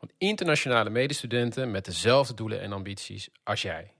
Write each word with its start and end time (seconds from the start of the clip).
van 0.00 0.10
internationale 0.18 0.90
medestudenten 0.90 1.70
met 1.70 1.84
dezelfde 1.84 2.34
doelen 2.34 2.60
en 2.60 2.72
ambities 2.72 3.28
als 3.42 3.62
jij. 3.62 3.92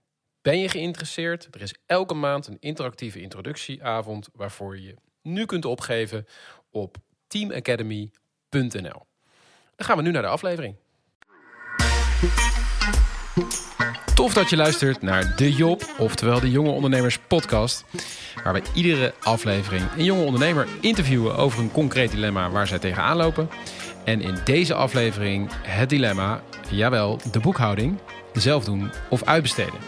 Ben 0.42 0.58
je 0.58 0.68
geïnteresseerd? 0.68 1.48
Er 1.50 1.62
is 1.62 1.74
elke 1.86 2.14
maand 2.14 2.46
een 2.46 2.56
interactieve 2.60 3.20
introductieavond 3.20 4.28
waarvoor 4.32 4.78
je 4.78 4.94
nu 5.22 5.46
kunt 5.46 5.64
opgeven 5.64 6.26
op 6.70 6.96
teamacademy.nl. 7.26 9.06
Dan 9.76 9.86
gaan 9.86 9.96
we 9.96 10.02
nu 10.02 10.10
naar 10.10 10.22
de 10.22 10.28
aflevering. 10.28 10.76
Tof 14.14 14.34
dat 14.34 14.50
je 14.50 14.56
luistert 14.56 15.02
naar 15.02 15.36
De 15.36 15.52
Job, 15.52 15.94
oftewel 15.98 16.40
de 16.40 16.50
Jonge 16.50 16.70
Ondernemers 16.70 17.18
Podcast. 17.18 17.84
Waar 18.44 18.62
iedere 18.74 19.14
aflevering 19.20 19.82
een 19.96 20.04
jonge 20.04 20.24
ondernemer 20.24 20.68
interviewen 20.80 21.36
over 21.36 21.58
een 21.58 21.72
concreet 21.72 22.10
dilemma 22.10 22.50
waar 22.50 22.66
zij 22.66 22.78
tegenaan 22.78 23.16
lopen. 23.16 23.48
En 24.04 24.20
in 24.20 24.38
deze 24.44 24.74
aflevering 24.74 25.50
het 25.62 25.88
dilemma, 25.88 26.40
jawel, 26.70 27.18
de 27.30 27.40
boekhouding, 27.40 27.98
zelf 28.32 28.64
doen 28.64 28.90
of 29.08 29.24
uitbesteden. 29.24 29.78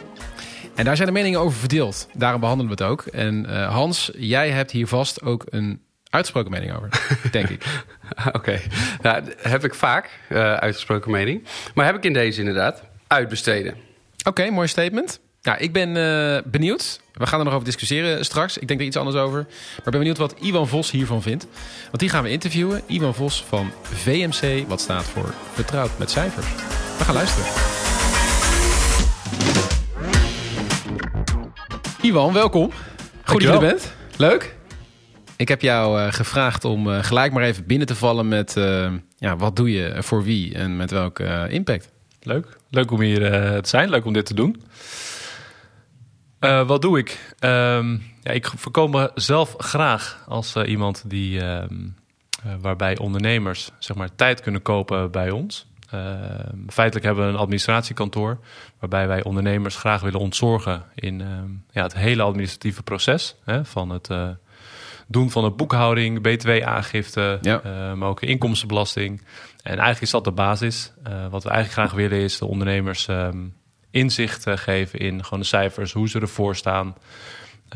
En 0.74 0.84
daar 0.84 0.96
zijn 0.96 1.08
de 1.08 1.14
meningen 1.14 1.40
over 1.40 1.58
verdeeld. 1.58 2.08
Daarom 2.12 2.40
behandelen 2.40 2.76
we 2.76 2.82
het 2.82 2.92
ook. 2.92 3.02
En 3.02 3.46
uh, 3.48 3.72
Hans, 3.72 4.10
jij 4.16 4.50
hebt 4.50 4.70
hier 4.70 4.86
vast 4.86 5.22
ook 5.22 5.44
een 5.50 5.82
uitgesproken 6.10 6.50
mening 6.50 6.76
over, 6.76 6.88
denk 7.30 7.48
ik. 7.48 7.64
Oké, 8.32 8.60
nou, 9.02 9.24
heb 9.36 9.64
ik 9.64 9.74
vaak 9.74 10.10
uh, 10.28 10.54
uitgesproken 10.54 11.10
mening. 11.10 11.44
Maar 11.74 11.86
heb 11.86 11.96
ik 11.96 12.04
in 12.04 12.12
deze 12.12 12.38
inderdaad 12.38 12.82
uitbesteden. 13.06 13.74
Oké, 14.24 14.50
mooi 14.50 14.68
statement. 14.68 15.20
Ja, 15.40 15.56
ik 15.56 15.72
ben 15.72 15.96
uh, 15.96 16.38
benieuwd. 16.44 17.00
We 17.12 17.26
gaan 17.26 17.38
er 17.38 17.44
nog 17.44 17.54
over 17.54 17.66
discussiëren 17.66 18.24
straks. 18.24 18.58
Ik 18.58 18.68
denk 18.68 18.80
er 18.80 18.86
iets 18.86 18.96
anders 18.96 19.16
over. 19.16 19.42
Maar 19.42 19.76
ik 19.76 19.84
ben 19.84 19.98
benieuwd 19.98 20.18
wat 20.18 20.34
Iwan 20.40 20.68
Vos 20.68 20.90
hiervan 20.90 21.22
vindt. 21.22 21.46
Want 21.84 21.98
die 21.98 22.08
gaan 22.08 22.22
we 22.22 22.30
interviewen. 22.30 22.82
Iwan 22.86 23.14
Vos 23.14 23.44
van 23.48 23.70
VMC, 23.82 24.68
wat 24.68 24.80
staat 24.80 25.04
voor 25.04 25.34
Vertrouwd 25.52 25.98
met 25.98 26.10
Cijfers. 26.10 26.46
We 26.98 27.04
gaan 27.04 27.14
luisteren. 27.14 27.46
Iwan, 32.02 32.32
welkom. 32.32 32.70
Goed 33.24 33.40
dat 33.40 33.42
je 33.42 33.48
er 33.48 33.58
bent. 33.58 33.92
Leuk. 34.16 34.56
Ik 35.36 35.48
heb 35.48 35.62
jou 35.62 36.00
uh, 36.00 36.12
gevraagd 36.12 36.64
om 36.64 36.88
uh, 36.88 37.02
gelijk 37.02 37.32
maar 37.32 37.42
even 37.42 37.66
binnen 37.66 37.86
te 37.86 37.94
vallen 37.94 38.28
met... 38.28 38.56
Uh, 38.56 38.92
ja, 39.18 39.36
wat 39.36 39.56
doe 39.56 39.72
je 39.72 39.94
voor 39.98 40.22
wie 40.22 40.54
en 40.54 40.76
met 40.76 40.90
welke 40.90 41.46
impact? 41.48 41.90
Leuk. 42.22 42.56
Leuk 42.70 42.90
om 42.90 43.00
hier 43.00 43.20
te 43.60 43.68
zijn. 43.68 43.90
Leuk 43.90 44.04
om 44.04 44.12
dit 44.12 44.26
te 44.26 44.34
doen. 44.34 44.62
Uh, 46.42 46.66
wat 46.66 46.82
doe 46.82 46.98
ik? 46.98 47.34
Um, 47.40 48.02
ja, 48.22 48.30
ik 48.30 48.46
verkoop 48.56 49.12
mezelf 49.14 49.54
graag 49.58 50.24
als 50.28 50.56
uh, 50.56 50.68
iemand 50.68 51.04
die, 51.06 51.44
um, 51.44 51.96
uh, 52.46 52.52
waarbij 52.60 52.98
ondernemers 52.98 53.70
zeg 53.78 53.96
maar, 53.96 54.14
tijd 54.14 54.40
kunnen 54.40 54.62
kopen 54.62 55.10
bij 55.10 55.30
ons. 55.30 55.66
Ehm, 55.90 56.56
feitelijk 56.68 57.06
hebben 57.06 57.26
we 57.26 57.32
een 57.32 57.38
administratiekantoor 57.38 58.38
waarbij 58.78 59.06
wij 59.06 59.22
ondernemers 59.22 59.76
graag 59.76 60.00
willen 60.00 60.20
ontzorgen 60.20 60.84
in 60.94 61.18
ja, 61.70 61.82
het 61.82 61.94
hele 61.94 62.22
administratieve 62.22 62.82
proces. 62.82 63.36
Hè, 63.44 63.64
van 63.64 63.90
het 63.90 64.08
doen 65.06 65.30
van 65.30 65.44
de 65.44 65.50
boekhouding, 65.50 66.20
btw-aangifte, 66.20 67.38
ja. 67.42 67.60
maar 67.94 68.08
ook 68.08 68.22
inkomstenbelasting. 68.22 69.22
En 69.62 69.72
eigenlijk 69.72 70.00
is 70.00 70.10
dat 70.10 70.24
de 70.24 70.32
basis. 70.32 70.92
wat 71.30 71.42
we 71.42 71.50
eigenlijk 71.50 71.72
graag 71.88 71.92
willen 71.92 72.18
is 72.18 72.38
de 72.38 72.46
ondernemers 72.46 73.08
inzicht 73.92 74.46
geven 74.48 74.98
in 74.98 75.24
gewoon 75.24 75.40
de 75.40 75.46
cijfers, 75.46 75.92
hoe 75.92 76.08
ze 76.08 76.20
ervoor 76.20 76.56
staan. 76.56 76.96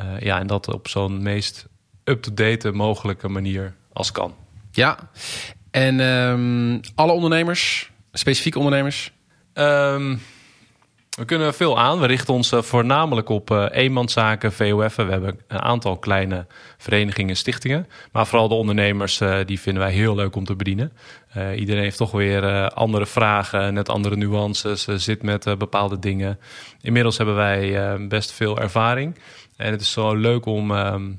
Uh, 0.00 0.20
ja, 0.20 0.38
en 0.38 0.46
dat 0.46 0.72
op 0.72 0.88
zo'n 0.88 1.22
meest 1.22 1.66
up-to-date 2.04 2.72
mogelijke 2.72 3.28
manier 3.28 3.74
als 3.92 4.12
kan. 4.12 4.34
Ja, 4.70 5.10
en 5.70 6.00
um, 6.00 6.80
alle 6.94 7.12
ondernemers, 7.12 7.90
specifieke 8.12 8.58
ondernemers? 8.58 9.12
Um, 9.54 10.20
we 11.16 11.24
kunnen 11.24 11.54
veel 11.54 11.78
aan. 11.78 12.00
We 12.00 12.06
richten 12.06 12.34
ons 12.34 12.52
voornamelijk 12.54 13.28
op 13.28 13.50
uh, 13.50 13.66
eenmanszaken, 13.70 14.52
VOF'en. 14.52 15.06
We 15.06 15.12
hebben 15.12 15.40
een 15.48 15.60
aantal 15.60 15.96
kleine 15.96 16.46
verenigingen 16.78 17.30
en 17.30 17.36
stichtingen. 17.36 17.88
Maar 18.12 18.26
vooral 18.26 18.48
de 18.48 18.54
ondernemers, 18.54 19.20
uh, 19.20 19.38
die 19.44 19.60
vinden 19.60 19.82
wij 19.82 19.92
heel 19.92 20.14
leuk 20.14 20.36
om 20.36 20.44
te 20.44 20.56
bedienen. 20.56 20.92
Uh, 21.36 21.58
iedereen 21.58 21.82
heeft 21.82 21.96
toch 21.96 22.10
weer 22.10 22.68
andere 22.70 23.06
vragen, 23.06 23.74
net 23.74 23.88
andere 23.88 24.16
nuances, 24.16 24.84
zit 24.84 25.22
met 25.22 25.58
bepaalde 25.58 25.98
dingen. 25.98 26.38
Inmiddels 26.80 27.16
hebben 27.16 27.34
wij 27.34 28.08
best 28.08 28.32
veel 28.32 28.58
ervaring. 28.58 29.18
En 29.56 29.70
het 29.70 29.80
is 29.80 29.90
zo 29.90 30.14
leuk 30.14 30.46
om, 30.46 30.72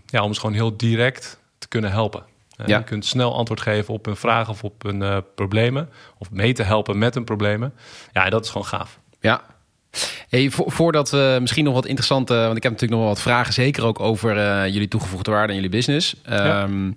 ja, 0.05 0.21
om 0.21 0.27
ons 0.27 0.39
gewoon 0.39 0.55
heel 0.55 0.77
direct 0.77 1.39
te 1.57 1.67
kunnen 1.67 1.91
helpen. 1.91 2.23
Ja. 2.65 2.77
Je 2.77 2.83
kunt 2.83 3.05
snel 3.05 3.35
antwoord 3.35 3.61
geven 3.61 3.93
op 3.93 4.05
een 4.05 4.15
vraag 4.15 4.49
of 4.49 4.63
op 4.63 4.83
een 4.83 5.23
problemen. 5.35 5.89
Of 6.17 6.31
mee 6.31 6.53
te 6.53 6.63
helpen 6.63 6.97
met 6.97 7.15
een 7.15 7.23
problemen. 7.23 7.73
Ja, 8.11 8.29
dat 8.29 8.43
is 8.43 8.49
gewoon 8.49 8.67
gaaf. 8.67 8.99
Ja, 9.19 9.41
Hey, 10.29 10.49
voordat 10.51 11.09
we 11.09 11.37
misschien 11.41 11.63
nog 11.63 11.73
wat 11.73 11.85
interessante, 11.85 12.33
want 12.33 12.57
ik 12.57 12.63
heb 12.63 12.71
natuurlijk 12.71 12.91
nog 12.91 12.99
wel 12.99 13.09
wat 13.09 13.21
vragen, 13.21 13.53
zeker 13.53 13.85
ook 13.85 13.99
over 13.99 14.37
uh, 14.37 14.73
jullie 14.73 14.87
toegevoegde 14.87 15.31
waarde 15.31 15.47
en 15.47 15.55
jullie 15.55 15.69
business. 15.69 16.15
Ja. 16.25 16.63
Um, 16.63 16.95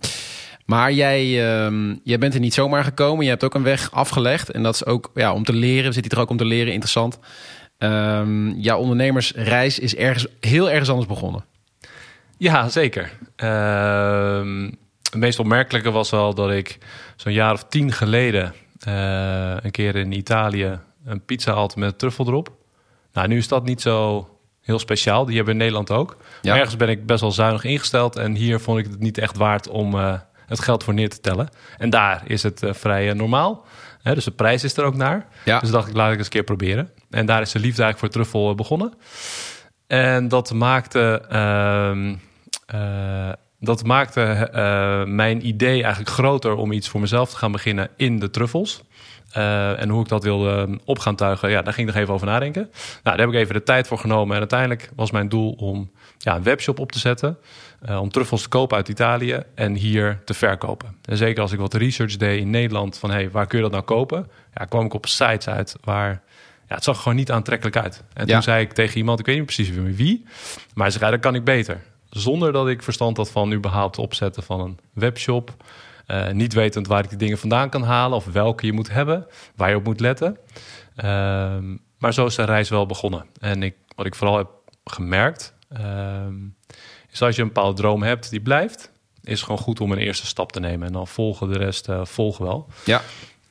maar 0.65 0.93
jij, 0.93 1.55
um, 1.65 2.01
jij 2.05 2.19
bent 2.19 2.35
er 2.35 2.41
niet 2.41 2.55
zomaar 2.55 2.85
gekomen. 2.85 3.25
Je 3.25 3.31
hebt 3.31 3.45
ook 3.45 3.55
een 3.55 3.63
weg 3.63 3.91
afgelegd. 3.93 4.51
En 4.51 4.63
dat 4.63 4.75
is 4.75 4.85
ook 4.85 5.11
ja, 5.15 5.33
om 5.33 5.45
te 5.45 5.53
leren. 5.53 5.93
Zit 5.93 6.05
hier 6.05 6.13
er 6.13 6.21
ook 6.21 6.31
om 6.31 6.37
te 6.37 6.45
leren. 6.45 6.73
Interessant. 6.73 7.19
Um, 7.79 8.55
jouw 8.59 8.79
ondernemersreis 8.79 9.79
is 9.79 9.97
ergens 9.97 10.27
heel 10.41 10.71
ergens 10.71 10.89
anders 10.89 11.09
begonnen. 11.09 11.45
Ja, 12.39 12.69
zeker. 12.69 13.13
het 15.11 15.15
meest 15.21 15.39
opmerkelijke 15.39 15.91
was 15.91 16.11
wel 16.11 16.35
dat 16.35 16.51
ik 16.51 16.79
zo'n 17.17 17.33
jaar 17.33 17.53
of 17.53 17.65
tien 17.69 17.93
geleden 17.93 18.55
uh, 18.89 19.57
een 19.63 19.71
keer 19.71 19.97
in 19.97 20.13
Italië 20.13 20.79
een 21.05 21.25
pizza 21.25 21.53
had 21.53 21.77
met 21.77 21.99
truffel 21.99 22.27
erop. 22.27 22.59
Nou, 23.13 23.29
nu 23.29 23.37
is 23.37 23.49
dat 23.49 23.65
niet 23.65 23.81
zo 23.81 24.29
heel 24.61 24.79
speciaal. 24.79 25.25
Die 25.25 25.37
hebben 25.37 25.57
we 25.57 25.61
in 25.61 25.67
Nederland 25.67 25.91
ook. 25.91 26.17
Ja. 26.43 26.57
Ergens 26.57 26.77
ben 26.77 26.89
ik 26.89 27.07
best 27.07 27.21
wel 27.21 27.33
zuinig 27.33 27.65
ingesteld. 27.65 28.17
En 28.17 28.35
hier 28.35 28.61
vond 28.61 28.79
ik 28.79 28.85
het 28.85 29.01
niet 29.01 29.19
echt 29.19 29.37
waard 29.37 29.69
om 29.69 29.95
uh, 29.95 30.15
het 30.47 30.61
geld 30.61 30.85
voor 30.85 30.95
neer 30.95 31.11
te 31.11 31.21
tellen. 31.21 31.49
En 31.79 31.91
daar 31.91 32.23
is 32.27 32.43
het 32.43 32.63
uh, 32.63 32.73
vrij 32.73 33.09
uh, 33.09 33.15
normaal. 33.15 33.65
Hè, 34.03 34.15
dus 34.15 34.25
de 34.25 34.31
prijs 34.31 34.65
is 34.65 34.77
er 34.77 34.85
ook 34.85 34.95
naar. 34.95 35.27
Ja. 35.45 35.59
Dus 35.59 35.71
dacht 35.71 35.89
ik, 35.89 35.95
laat 35.95 36.13
ik 36.13 36.17
eens 36.17 36.27
een 36.27 36.33
keer 36.33 36.45
proberen. 36.45 36.91
En 37.11 37.27
daar 37.27 37.41
is 37.41 37.53
de 37.53 37.59
liefde 37.59 37.83
eigenlijk 37.83 38.15
voor 38.15 38.23
truffel 38.23 38.55
begonnen. 38.55 38.95
En 39.87 40.29
dat 40.29 40.53
maakte... 40.53 41.25
Ehm, 41.29 42.15
dat 43.63 43.85
maakte 43.85 44.49
mijn 45.09 45.47
idee 45.47 45.83
eigenlijk 45.83 46.11
groter 46.13 46.55
om 46.55 46.73
iets 46.73 46.89
voor 46.89 47.01
mezelf 47.01 47.31
te 47.31 47.37
gaan 47.37 47.53
beginnen 47.53 47.89
in 47.97 48.19
de 48.19 48.31
truffels. 48.31 48.83
Uh, 49.37 49.81
en 49.81 49.89
hoe 49.89 50.03
ik 50.03 50.09
dat 50.09 50.23
wilde 50.23 50.79
op 50.85 50.99
gaan 50.99 51.17
tuigen, 51.17 51.51
ja, 51.51 51.63
daar 51.63 51.73
ging 51.73 51.89
ik 51.89 51.95
nog 51.95 52.03
even 52.03 52.15
over 52.15 52.27
nadenken. 52.27 52.63
Nou, 53.03 53.17
daar 53.17 53.19
heb 53.19 53.29
ik 53.29 53.35
even 53.35 53.55
de 53.55 53.63
tijd 53.63 53.87
voor 53.87 53.99
genomen. 53.99 54.33
En 54.33 54.39
uiteindelijk 54.39 54.91
was 54.97 55.11
mijn 55.11 55.29
doel 55.29 55.53
om 55.53 55.91
ja, 56.19 56.37
een 56.37 56.43
webshop 56.43 56.79
op 56.79 56.93
te 56.93 56.99
zetten. 56.99 57.39
Uh, 57.89 58.01
om 58.01 58.11
truffels 58.11 58.43
te 58.43 58.49
kopen 58.49 58.77
uit 58.77 58.89
Italië 58.89 59.43
en 59.55 59.75
hier 59.75 60.23
te 60.25 60.35
verkopen. 60.35 60.97
En 61.05 61.17
zeker 61.17 61.43
als 61.43 61.53
ik 61.53 61.59
wat 61.59 61.75
research 61.75 62.17
deed 62.17 62.41
in 62.41 62.51
Nederland 62.51 62.99
van 62.99 63.11
hey, 63.11 63.31
waar 63.31 63.47
kun 63.47 63.59
je 63.59 63.65
dat 63.65 63.73
nou 63.73 63.85
kopen? 63.85 64.31
Ja, 64.55 64.65
kwam 64.65 64.85
ik 64.85 64.95
op 64.95 65.07
sites 65.07 65.49
uit 65.49 65.77
waar 65.85 66.23
ja, 66.69 66.75
het 66.75 66.85
zag 66.85 67.03
gewoon 67.03 67.17
niet 67.17 67.31
aantrekkelijk 67.31 67.77
uit. 67.77 68.03
En 68.13 68.27
toen 68.27 68.43
zei 68.43 68.63
ik 68.63 68.73
tegen 68.73 68.97
iemand, 68.97 69.19
ik 69.19 69.27
weet 69.27 69.37
niet 69.37 69.45
precies 69.45 69.71
wie, 69.97 70.25
maar 70.75 70.87
hij 70.87 70.99
zei, 70.99 71.11
dat 71.11 71.21
kan 71.21 71.35
ik 71.35 71.45
beter. 71.45 71.81
Zonder 72.11 72.53
dat 72.53 72.69
ik 72.69 72.83
verstand 72.83 73.17
had 73.17 73.31
van 73.31 73.53
überhaupt 73.53 73.99
opzetten 73.99 74.43
van 74.43 74.61
een 74.61 74.79
webshop. 74.93 75.55
Uh, 76.11 76.31
niet 76.31 76.53
wetend 76.53 76.87
waar 76.87 77.03
ik 77.03 77.09
die 77.09 77.19
dingen 77.19 77.39
vandaan 77.39 77.69
kan 77.69 77.83
halen 77.83 78.17
of 78.17 78.25
welke 78.25 78.67
je 78.67 78.73
moet 78.73 78.91
hebben, 78.91 79.27
waar 79.57 79.71
je 79.71 79.77
op 79.77 79.85
moet 79.85 80.01
letten. 80.01 80.37
Uh, 81.05 81.57
maar 81.99 82.15
zo 82.15 82.27
is 82.27 82.35
de 82.35 82.45
reis 82.45 82.69
wel 82.69 82.87
begonnen. 82.87 83.27
En 83.41 83.63
ik, 83.63 83.75
wat 83.97 84.07
ik 84.07 84.15
vooral 84.15 84.37
heb 84.37 84.49
gemerkt, 84.85 85.55
uh, 85.81 86.27
is 87.11 87.23
als 87.23 87.37
je 87.37 87.43
een 87.43 87.49
bepaalde 87.49 87.77
droom 87.81 88.03
hebt 88.03 88.31
die 88.31 88.41
blijft, 88.41 88.93
is 89.23 89.43
gewoon 89.43 89.59
goed 89.59 89.81
om 89.81 89.93
een 89.93 89.99
eerste 89.99 90.27
stap 90.27 90.53
te 90.53 90.61
nemen. 90.61 90.87
En 90.87 90.93
dan 90.93 91.07
volgen 91.07 91.53
de 91.53 91.59
rest 91.59 91.89
uh, 91.89 92.05
volgen 92.05 92.45
wel. 92.45 92.67
Ja. 92.85 93.03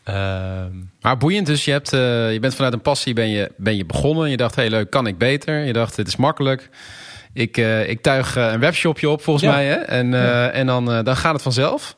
Ehm, 0.04 0.72
maar 1.02 1.18
boeiend, 1.18 1.46
dus 1.46 1.66
je, 1.66 1.72
hebt, 1.72 1.94
uh, 1.94 2.34
je 2.34 2.40
bent 2.40 2.56
vanuit 2.56 2.74
een 2.74 2.82
passie 2.82 3.14
ben 3.14 3.30
je, 3.30 3.52
ben 3.58 3.76
je 3.76 3.86
begonnen. 3.86 4.30
Je 4.30 4.38
dacht, 4.38 4.56
hey 4.56 4.70
leuk, 4.70 4.90
kan 4.90 5.08
ik 5.08 5.18
beter? 5.18 5.66
Je 5.66 5.74
dacht, 5.74 5.96
dit 5.96 6.08
is 6.08 6.16
makkelijk. 6.16 6.70
Ik, 7.34 7.58
ik 7.88 8.02
tuig 8.02 8.36
een 8.36 8.60
webshopje 8.60 9.10
op 9.10 9.22
volgens 9.22 9.46
ja. 9.46 9.52
mij. 9.52 9.66
Hè? 9.66 9.76
En, 9.76 10.12
ja. 10.12 10.50
en 10.50 10.66
dan, 10.66 10.86
dan 10.86 11.16
gaat 11.16 11.34
het 11.34 11.42
vanzelf. 11.42 11.98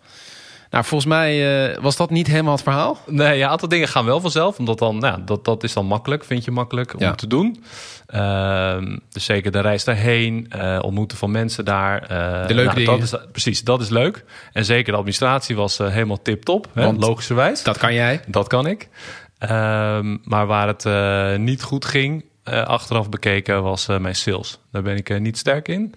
Nou, 0.71 0.83
volgens 0.85 1.09
mij 1.09 1.69
eh, 1.73 1.77
was 1.81 1.95
dat 1.95 2.09
niet 2.09 2.27
helemaal 2.27 2.53
het 2.53 2.63
verhaal. 2.63 2.97
Nee, 3.07 3.37
ja, 3.37 3.45
een 3.45 3.51
aantal 3.51 3.67
dingen 3.67 3.87
gaan 3.87 4.05
wel 4.05 4.19
vanzelf. 4.21 4.57
Omdat 4.59 4.79
dan, 4.79 4.97
nou, 4.97 5.21
dat, 5.25 5.45
dat 5.45 5.63
is 5.63 5.73
dan 5.73 5.85
makkelijk, 5.85 6.23
vind 6.23 6.45
je 6.45 6.51
makkelijk 6.51 6.93
om 6.93 6.99
Ja. 6.99 7.15
te 7.15 7.27
doen. 7.27 7.63
Ehm, 8.05 8.97
dus 9.09 9.25
zeker 9.25 9.51
de 9.51 9.59
reis 9.59 9.83
daarheen, 9.83 10.45
eh, 10.49 10.79
ontmoeten 10.81 11.17
van 11.17 11.31
mensen 11.31 11.65
daar. 11.65 12.01
eh, 12.01 12.47
De 12.47 12.53
leuke 12.53 12.73
nou, 12.73 12.85
dingen. 12.85 12.99
Dat 13.09 13.21
is, 13.21 13.27
precies, 13.31 13.63
dat 13.63 13.81
is 13.81 13.89
leuk. 13.89 14.23
En 14.53 14.65
zeker 14.65 14.91
de 14.91 14.97
administratie 14.97 15.55
was 15.55 15.77
helemaal 15.77 16.21
tip-top, 16.21 16.67
logischerwijs. 16.97 17.63
Dat 17.63 17.77
kan 17.77 17.93
jij. 17.93 18.21
Dat 18.27 18.47
kan 18.47 18.67
ik. 18.67 18.89
Ehm, 19.37 20.17
maar 20.23 20.45
waar 20.47 20.67
het 20.67 21.39
niet 21.39 21.63
goed 21.63 21.85
ging, 21.85 22.25
achteraf 22.43 23.09
bekeken, 23.09 23.63
was 23.63 23.87
mijn 23.87 24.15
sales. 24.15 24.59
Daar 24.71 24.81
ben 24.81 24.95
ik 24.97 25.19
niet 25.19 25.37
sterk 25.37 25.67
in. 25.67 25.93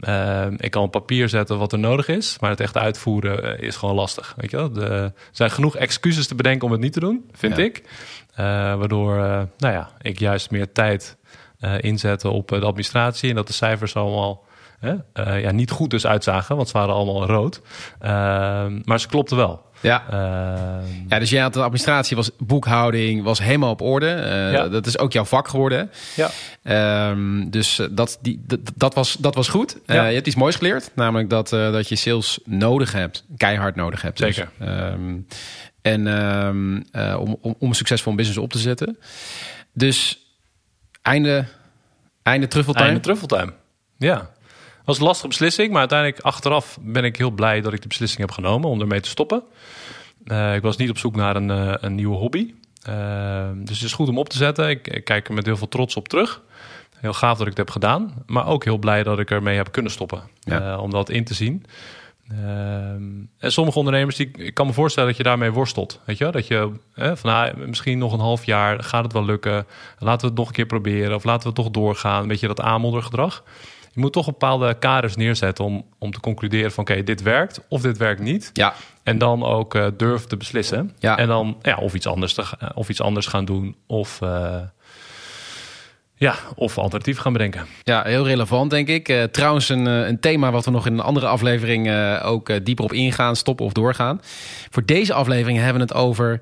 Ehm, 0.00 0.54
ik 0.58 0.70
kan 0.70 0.82
op 0.82 0.90
papier 0.90 1.28
zetten 1.28 1.58
wat 1.58 1.72
er 1.72 1.78
nodig 1.78 2.08
is, 2.08 2.36
maar 2.40 2.50
het 2.50 2.60
echt 2.60 2.76
uitvoeren 2.76 3.58
eh, 3.58 3.66
is 3.68 3.76
gewoon 3.76 3.94
lastig. 3.94 4.34
Weet 4.36 4.50
je 4.50 4.56
wel? 4.56 4.72
De- 4.72 4.84
er 4.86 5.12
zijn 5.32 5.50
genoeg 5.50 5.76
excuses 5.76 6.26
te 6.26 6.34
bedenken 6.34 6.66
om 6.66 6.72
het 6.72 6.80
niet 6.80 6.92
te 6.92 7.00
doen, 7.00 7.30
vind 7.32 7.56
Ja. 7.56 7.62
ik. 7.64 7.82
Eh, 8.34 8.44
waardoor 8.74 9.16
eh, 9.18 9.42
nou 9.58 9.74
ja, 9.74 9.90
ik 10.00 10.18
juist 10.18 10.50
meer 10.50 10.72
tijd 10.72 11.16
inzette 11.80 12.28
op 12.28 12.48
de 12.48 12.60
administratie 12.60 13.28
en 13.30 13.34
dat 13.34 13.46
de 13.46 13.52
cijfers 13.52 13.96
allemaal 13.96 14.44
ja, 15.14 15.50
niet 15.50 15.70
goed 15.70 15.90
dus 15.90 16.06
uitzagen, 16.06 16.56
want 16.56 16.68
ze 16.68 16.78
waren 16.78 16.94
allemaal 16.94 17.26
rood. 17.26 17.60
Ehm, 17.98 18.80
maar 18.84 19.00
ze 19.00 19.08
klopten 19.08 19.36
wel. 19.36 19.62
Ja. 19.80 20.04
Ehm, 20.10 20.84
Ja, 21.08 21.18
dus 21.18 21.30
jij 21.30 21.42
had 21.42 21.52
de 21.52 21.60
administratie, 21.62 22.16
was 22.16 22.30
boekhouding, 22.38 23.22
was 23.22 23.38
helemaal 23.38 23.70
op 23.70 23.80
orde. 23.80 24.10
Eh, 24.10 24.52
Ja. 24.52 24.68
Dat 24.68 24.86
is 24.86 24.98
ook 24.98 25.12
jouw 25.12 25.24
vak 25.24 25.48
geworden. 25.48 25.90
ja. 26.16 26.30
Ehm, 26.62 27.48
dus 27.50 27.78
eh, 27.78 27.86
dat, 27.90 28.18
die, 28.22 28.42
dat, 28.46 28.60
dat, 28.74 28.94
was, 28.94 29.16
dat 29.16 29.34
was 29.34 29.48
goed. 29.48 29.76
Eh, 29.86 29.96
Ja. 29.96 30.06
je 30.06 30.14
hebt 30.14 30.26
iets 30.26 30.36
moois 30.36 30.56
geleerd. 30.56 30.90
Namelijk 30.94 31.30
dat, 31.30 31.48
dat 31.48 31.88
je 31.88 31.96
sales 31.96 32.38
nodig 32.44 32.92
hebt. 32.92 33.24
Keihard 33.36 33.76
nodig 33.76 34.02
hebt. 34.02 34.18
dus. 34.18 34.34
Zeker. 34.36 34.50
Ehm, 34.58 35.16
en 35.82 36.06
om, 37.18 37.36
om, 37.40 37.54
om 37.58 37.68
een 37.68 37.74
succesvol 37.74 38.14
business 38.14 38.40
op 38.40 38.50
te 38.52 38.58
zetten. 38.58 38.98
Dus 39.72 40.18
einde, 41.02 41.44
einde 42.22 42.48
truffeltime. 42.48 42.86
Einde 42.86 43.00
truffeltime. 43.00 43.52
Ja. 43.98 44.30
Was 44.84 44.98
een 44.98 45.04
lastige 45.04 45.28
beslissing, 45.28 45.70
maar 45.70 45.78
uiteindelijk 45.78 46.20
achteraf 46.20 46.78
ben 46.80 47.04
ik 47.04 47.16
heel 47.16 47.30
blij 47.30 47.60
dat 47.60 47.72
ik 47.72 47.82
de 47.82 47.88
beslissing 47.88 48.20
heb 48.20 48.30
genomen 48.30 48.70
om 48.70 48.80
ermee 48.80 49.00
te 49.00 49.08
stoppen. 49.08 49.42
Eh, 50.24 50.54
ik 50.54 50.62
was 50.62 50.76
niet 50.76 50.90
op 50.90 50.98
zoek 50.98 51.16
naar 51.16 51.36
een, 51.36 51.50
eh, 51.50 51.74
een 51.80 51.94
nieuwe 51.94 52.16
hobby. 52.16 52.54
Eh, 52.82 53.48
dus 53.54 53.76
het 53.76 53.86
is 53.86 53.92
goed 53.92 54.08
om 54.08 54.18
op 54.18 54.28
te 54.28 54.36
zetten. 54.36 54.68
Ik, 54.68 54.88
ik 54.88 55.04
kijk 55.04 55.28
er 55.28 55.34
met 55.34 55.46
heel 55.46 55.56
veel 55.56 55.68
trots 55.68 55.96
op 55.96 56.08
terug. 56.08 56.42
Heel 56.96 57.12
gaaf 57.12 57.38
dat 57.38 57.46
ik 57.46 57.56
het 57.56 57.58
heb 57.58 57.70
gedaan, 57.70 58.12
maar 58.26 58.46
ook 58.46 58.64
heel 58.64 58.78
blij 58.78 59.02
dat 59.02 59.18
ik 59.18 59.30
ermee 59.30 59.56
heb 59.56 59.72
kunnen 59.72 59.92
stoppen. 59.92 60.22
Ja. 60.40 60.78
Om 60.78 60.90
dat 60.90 61.08
in 61.10 61.24
te 61.24 61.34
zien. 61.34 61.64
En 63.38 63.52
sommige 63.52 63.78
ondernemers, 63.78 64.16
die, 64.16 64.30
ik 64.36 64.54
kan 64.54 64.66
me 64.66 64.72
voorstellen 64.72 65.08
dat 65.08 65.18
je 65.18 65.22
daarmee 65.22 65.50
worstelt. 65.50 66.00
Weet 66.04 66.18
je, 66.18 66.30
dat 66.30 66.46
je 66.46 66.70
van 66.94 67.30
ah, 67.30 67.54
misschien 67.54 67.98
nog 67.98 68.12
een 68.12 68.20
half 68.20 68.44
jaar 68.44 68.82
gaat 68.82 69.04
het 69.04 69.12
wel 69.12 69.24
lukken. 69.24 69.66
Laten 69.98 70.20
we 70.20 70.26
het 70.26 70.36
nog 70.36 70.46
een 70.46 70.54
keer 70.54 70.66
proberen 70.66 71.14
of 71.14 71.24
laten 71.24 71.48
we 71.48 71.54
toch 71.54 71.70
doorgaan. 71.70 72.22
Een 72.22 72.28
beetje 72.28 72.46
dat 72.46 72.60
aanmoddergedrag. 72.60 73.42
Je 73.94 74.00
moet 74.00 74.12
toch 74.12 74.26
bepaalde 74.26 74.74
kaders 74.78 75.16
neerzetten 75.16 75.64
om, 75.64 75.84
om 75.98 76.10
te 76.10 76.20
concluderen 76.20 76.72
van 76.72 76.84
oké, 76.84 77.02
dit 77.02 77.22
werkt 77.22 77.60
of 77.68 77.80
dit 77.82 77.96
werkt 77.96 78.20
niet. 78.20 78.50
Ja, 78.52 78.74
En 79.02 79.18
dan 79.18 79.42
ook 79.44 79.74
eh 79.74 79.86
durven 79.96 80.28
te 80.28 80.36
beslissen. 80.36 80.92
Ja. 80.98 81.18
En 81.18 81.28
dan 81.28 81.56
ja, 81.62 81.76
of, 81.76 81.94
iets 81.94 82.06
anders 82.06 82.34
te, 82.34 82.42
ga- 82.44 82.72
of 82.74 82.88
iets 82.88 83.00
anders 83.00 83.26
gaan 83.26 83.44
doen 83.44 83.76
of, 83.86 84.20
eh, 84.22 84.56
ja, 86.14 86.34
of 86.54 86.78
alternatief 86.78 87.18
gaan 87.18 87.32
bedenken. 87.32 87.66
Ja, 87.82 88.02
heel 88.04 88.26
relevant 88.26 88.70
denk 88.70 88.88
ik. 88.88 89.08
Eh, 89.08 89.22
trouwens, 89.22 89.68
een, 89.68 89.86
eh, 89.86 90.06
een 90.06 90.20
thema 90.20 90.50
wat 90.50 90.64
we 90.64 90.70
nog 90.70 90.86
in 90.86 90.92
een 90.92 91.00
andere 91.00 91.26
aflevering 91.26 91.88
eh, 91.88 92.20
ook 92.24 92.48
eh, 92.48 92.60
dieper 92.62 92.84
op 92.84 92.92
ingaan, 92.92 93.36
stoppen 93.36 93.66
of 93.66 93.72
doorgaan. 93.72 94.20
Voor 94.70 94.84
deze 94.84 95.14
aflevering 95.14 95.58
hebben 95.58 95.76
we 95.76 95.80
het 95.94 95.94
over 95.94 96.40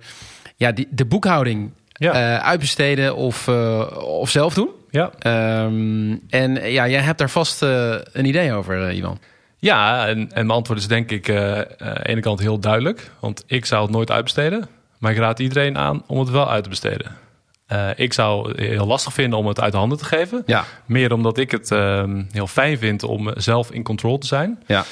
ja, 0.57 0.73
die, 0.73 0.89
de 0.91 1.05
boekhouding 1.07 1.71
Ja. 1.93 2.13
eh, 2.13 2.45
uitbesteden 2.47 3.17
of, 3.17 3.49
eh, 3.49 3.87
of 3.97 4.31
zelf 4.31 4.55
doen. 4.55 4.69
Ja. 4.93 5.11
Ehm, 5.19 6.17
en 6.29 6.59
eh, 6.59 6.73
ja, 6.73 6.89
jij 6.89 7.00
hebt 7.00 7.19
daar 7.19 7.31
vast 7.31 7.62
eh, 7.62 7.94
een 8.12 8.25
idee 8.25 8.53
over, 8.53 8.89
eh, 8.89 8.97
Ivan. 8.97 9.19
Ja, 9.59 10.06
en, 10.06 10.19
en 10.19 10.47
mijn 10.47 10.50
antwoord 10.50 10.79
is 10.79 10.89
denk 10.89 11.11
ik 11.11 11.29
aan 11.31 11.65
de 11.79 12.00
ene 12.09 12.21
kant 12.21 12.41
heel 12.41 12.59
duidelijk. 12.59 13.11
Want 13.21 13.44
ik 13.47 13.65
zou 13.65 13.83
het 13.83 13.91
nooit 13.91 14.11
uitbesteden. 14.11 14.69
Maar 14.99 15.12
ik 15.12 15.19
raad 15.19 15.39
iedereen 15.39 15.79
aan 15.79 16.03
om 16.06 16.19
het 16.19 16.31
wel 16.31 16.50
uit 16.50 16.62
te 16.62 16.69
besteden. 16.69 17.17
Ik 17.97 18.12
zou 18.12 18.49
het 18.49 18.59
heel 18.59 18.87
lastig 18.87 19.12
vinden 19.12 19.39
om 19.39 19.47
het 19.47 19.61
uit 19.61 19.73
de 19.73 19.79
handen 19.79 19.99
te 19.99 20.05
geven. 20.05 20.43
Ja, 20.47 20.65
Meer 20.87 21.12
omdat 21.12 21.39
ik 21.39 21.50
het 21.50 21.71
ehm, 21.71 22.23
heel 22.31 22.47
fijn 22.47 22.79
vind 22.79 23.03
om 23.03 23.31
zelf 23.35 23.71
in 23.71 23.83
control 23.83 24.19
te 24.19 24.27
zijn. 24.27 24.62
ja. 24.67 24.85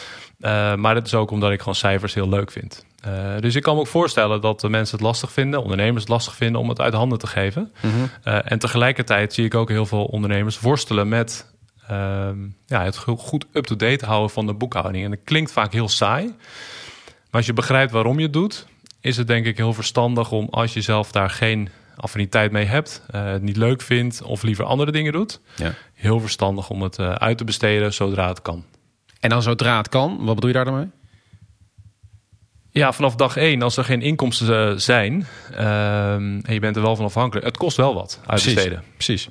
Maar 0.77 0.95
het 0.95 1.07
is 1.07 1.15
ook 1.15 1.31
omdat 1.31 1.51
ik 1.51 1.59
gewoon 1.59 1.75
cijfers 1.75 2.15
heel 2.15 2.29
leuk 2.29 2.51
vind. 2.51 2.85
Eh, 3.01 3.13
dus 3.41 3.55
ik 3.55 3.63
kan 3.63 3.75
me 3.75 3.81
ook 3.81 3.87
voorstellen 3.87 4.41
dat 4.41 4.61
de 4.61 4.69
mensen 4.69 4.97
het 4.97 5.07
lastig 5.07 5.33
vinden, 5.33 5.63
ondernemers 5.63 6.01
het 6.03 6.09
lastig 6.13 6.35
vinden 6.35 6.61
om 6.61 6.69
het 6.69 6.81
uit 6.81 6.95
handen 6.95 7.19
te 7.19 7.27
geven. 7.27 7.73
Eh, 8.23 8.39
en 8.45 8.59
tegelijkertijd 8.59 9.33
zie 9.33 9.45
ik 9.45 9.55
ook 9.55 9.69
heel 9.69 9.87
veel 9.87 10.05
ondernemers 10.05 10.61
worstelen 10.61 11.09
met 11.09 11.49
ehm, 11.89 12.39
ja, 12.67 12.85
het 12.85 12.97
go- 12.97 13.17
goed 13.17 13.47
up-to-date 13.53 14.05
houden 14.07 14.31
van 14.31 14.47
de 14.47 14.55
boekhouding. 14.55 15.05
En 15.05 15.11
dat 15.11 15.21
klinkt 15.25 15.53
vaak 15.53 15.73
heel 15.73 15.89
saai. 15.89 16.27
Maar 16.27 17.41
als 17.41 17.47
je 17.47 17.53
begrijpt 17.53 17.93
waarom 17.93 18.17
je 18.17 18.23
het 18.25 18.33
doet, 18.33 18.67
is 19.01 19.17
het 19.17 19.27
denk 19.27 19.47
ik 19.47 19.57
heel 19.57 19.73
verstandig 19.73 20.33
om 20.33 20.47
als 20.51 20.73
je 20.75 20.81
zelf 20.81 21.13
daar 21.13 21.31
geen 21.31 21.69
affiniteit 21.97 22.53
mee 22.53 22.65
hebt, 22.65 23.03
eh, 23.11 23.25
het 23.25 23.43
niet 23.43 23.57
leuk 23.57 23.83
vindt 23.83 24.23
of 24.23 24.43
liever 24.43 24.65
andere 24.65 24.93
dingen 24.93 25.13
doet, 25.13 25.41
ja. 25.57 25.75
heel 25.95 26.21
verstandig 26.21 26.71
om 26.71 26.83
het 26.83 26.99
uit 26.99 27.39
te 27.39 27.45
besteden 27.45 27.93
zodra 27.93 28.29
het 28.29 28.43
kan. 28.43 28.65
En 29.21 29.29
dan 29.31 29.43
zodra 29.43 29.77
het 29.77 29.89
kan, 29.89 30.17
wat 30.25 30.35
bedoel 30.35 30.51
je 30.51 30.57
daar 30.57 30.65
dan 30.65 30.75
mee? 30.77 30.91
Ja, 32.73 32.93
vanaf 32.93 33.15
dag 33.15 33.37
één, 33.37 33.63
als 33.63 33.77
er 33.77 33.85
geen 33.85 34.03
inkomsten 34.03 34.71
eh, 34.71 34.77
zijn 34.77 35.27
ehm, 35.51 36.41
en 36.43 36.55
je 36.55 36.61
bent 36.61 36.77
er 36.77 36.83
wel 36.83 36.97
van 36.97 37.05
afhankelijk, 37.05 37.47
het 37.47 37.57
kost 37.57 37.77
wel 37.77 37.95
wat 37.95 38.21
uitbesteden. 38.27 38.83
Precies. 38.95 39.29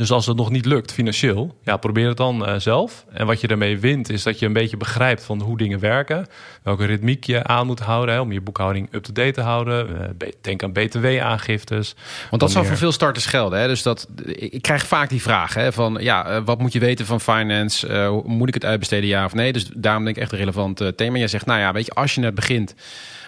Dus 0.00 0.10
als 0.10 0.26
het 0.26 0.36
nog 0.36 0.50
niet 0.50 0.66
lukt 0.66 0.92
financieel, 0.92 1.56
ja, 1.62 1.76
probeer 1.76 2.08
het 2.08 2.16
dan 2.16 2.46
eh, 2.46 2.54
zelf. 2.58 3.04
En 3.12 3.26
wat 3.26 3.40
je 3.40 3.46
ermee 3.46 3.78
wint, 3.78 4.10
is 4.10 4.22
dat 4.22 4.38
je 4.38 4.46
een 4.46 4.52
beetje 4.52 4.76
begrijpt 4.76 5.24
van 5.24 5.40
hoe 5.40 5.56
dingen 5.56 5.80
werken. 5.80 6.26
Welke 6.62 6.84
ritmiek 6.84 7.24
je 7.24 7.44
aan 7.44 7.66
moet 7.66 7.80
houden 7.80 8.14
hè, 8.14 8.20
om 8.20 8.32
je 8.32 8.40
boekhouding 8.40 8.88
up-to-date 8.90 9.32
te 9.32 9.40
houden. 9.40 10.14
Eh, 10.18 10.28
denk 10.40 10.62
aan 10.62 10.72
btw-aangiftes. 10.72 11.94
Want 12.30 12.42
dat 12.42 12.50
zal 12.50 12.64
voor 12.64 12.76
veel 12.76 12.92
starters 12.92 13.26
gelden. 13.26 13.60
Hè? 13.60 13.66
Dus 13.66 13.82
dat, 13.82 14.08
ik 14.34 14.62
krijg 14.62 14.86
vaak 14.86 15.08
die 15.08 15.22
vraag 15.22 15.54
hè, 15.54 15.72
van 15.72 15.96
ja, 16.00 16.26
eh, 16.26 16.40
wat 16.44 16.58
moet 16.58 16.72
je 16.72 16.78
weten 16.78 17.06
van 17.06 17.20
finance? 17.20 18.20
Moet 18.24 18.48
ik 18.48 18.54
het 18.54 18.64
uitbesteden, 18.64 19.08
ja 19.08 19.24
of 19.24 19.34
nee? 19.34 19.52
Dus 19.52 19.70
daarom 19.74 20.04
denk 20.04 20.16
ik 20.16 20.22
echt 20.22 20.32
een 20.32 20.38
relevant 20.38 20.92
thema. 20.96 21.18
Jij 21.18 21.28
zegt, 21.28 21.46
nou 21.46 21.60
ja, 21.60 21.72
weet 21.72 21.86
je, 21.86 21.92
als 21.92 22.14
je 22.14 22.20
net 22.20 22.34
begint, 22.34 22.74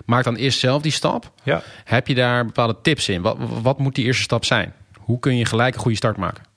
maak 0.04 0.24
dan 0.24 0.36
eerst 0.36 0.58
zelf 0.58 0.82
die 0.82 0.92
stap. 0.92 1.32
Ja. 1.42 1.62
Heb 1.84 2.06
je 2.06 2.14
daar 2.14 2.44
bepaalde 2.44 2.76
tips 2.82 3.08
in? 3.08 3.22
Wat, 3.22 3.36
wat 3.62 3.78
moet 3.78 3.94
die 3.94 4.04
eerste 4.04 4.22
stap 4.22 4.44
zijn? 4.44 4.72
Hoe 4.98 5.18
kun 5.18 5.36
je 5.36 5.44
gelijk 5.44 5.74
een 5.74 5.80
goede 5.80 5.96
start 5.96 6.16
maken? 6.16 6.50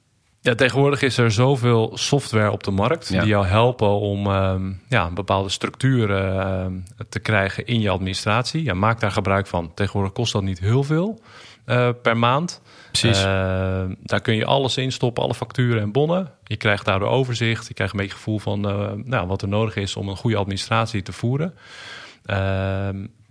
Ja, 0.46 0.56
tegenwoordig 0.56 1.02
is 1.02 1.18
er 1.18 1.32
zoveel 1.32 1.92
software 1.94 2.52
op 2.52 2.64
de 2.64 2.72
markt 2.72 3.08
Ja. 3.10 3.20
die 3.20 3.30
jou 3.30 3.46
helpen 3.46 4.00
om 4.00 4.26
ehm, 4.28 4.72
ja, 4.90 5.06
een 5.06 5.14
bepaalde 5.14 5.50
structuur 5.50 6.12
ehm, 6.12 6.74
te 7.10 7.20
krijgen 7.20 7.66
in 7.66 7.82
je 7.82 7.90
administratie. 7.90 8.64
Ja, 8.64 8.74
maak 8.74 9.00
daar 9.00 9.12
gebruik 9.12 9.48
van. 9.48 9.72
Tegenwoordig 9.74 10.14
kost 10.14 10.34
dat 10.34 10.44
niet 10.44 10.60
heel 10.60 10.84
veel 10.84 11.22
eh, 11.66 11.90
per 12.02 12.18
maand. 12.18 12.62
Precies. 12.92 13.24
Ehm, 13.24 13.94
daar 14.04 14.22
kun 14.22 14.36
je 14.36 14.46
alles 14.46 14.78
in 14.78 14.92
stoppen, 14.92 15.24
alle 15.24 15.34
facturen 15.34 15.82
en 15.82 15.92
bonnen. 15.92 16.32
Je 16.44 16.58
krijgt 16.58 16.86
daardoor 16.86 17.10
overzicht. 17.10 17.68
Je 17.68 17.74
krijgt 17.74 17.94
een 17.94 18.00
beetje 18.00 18.16
gevoel 18.16 18.40
van 18.40 18.70
eh, 18.70 18.92
nou, 19.04 19.28
wat 19.28 19.42
er 19.42 19.48
nodig 19.48 19.76
is 19.76 19.96
om 19.96 20.10
een 20.10 20.18
goede 20.18 20.38
administratie 20.38 21.02
te 21.02 21.12
voeren. 21.12 21.54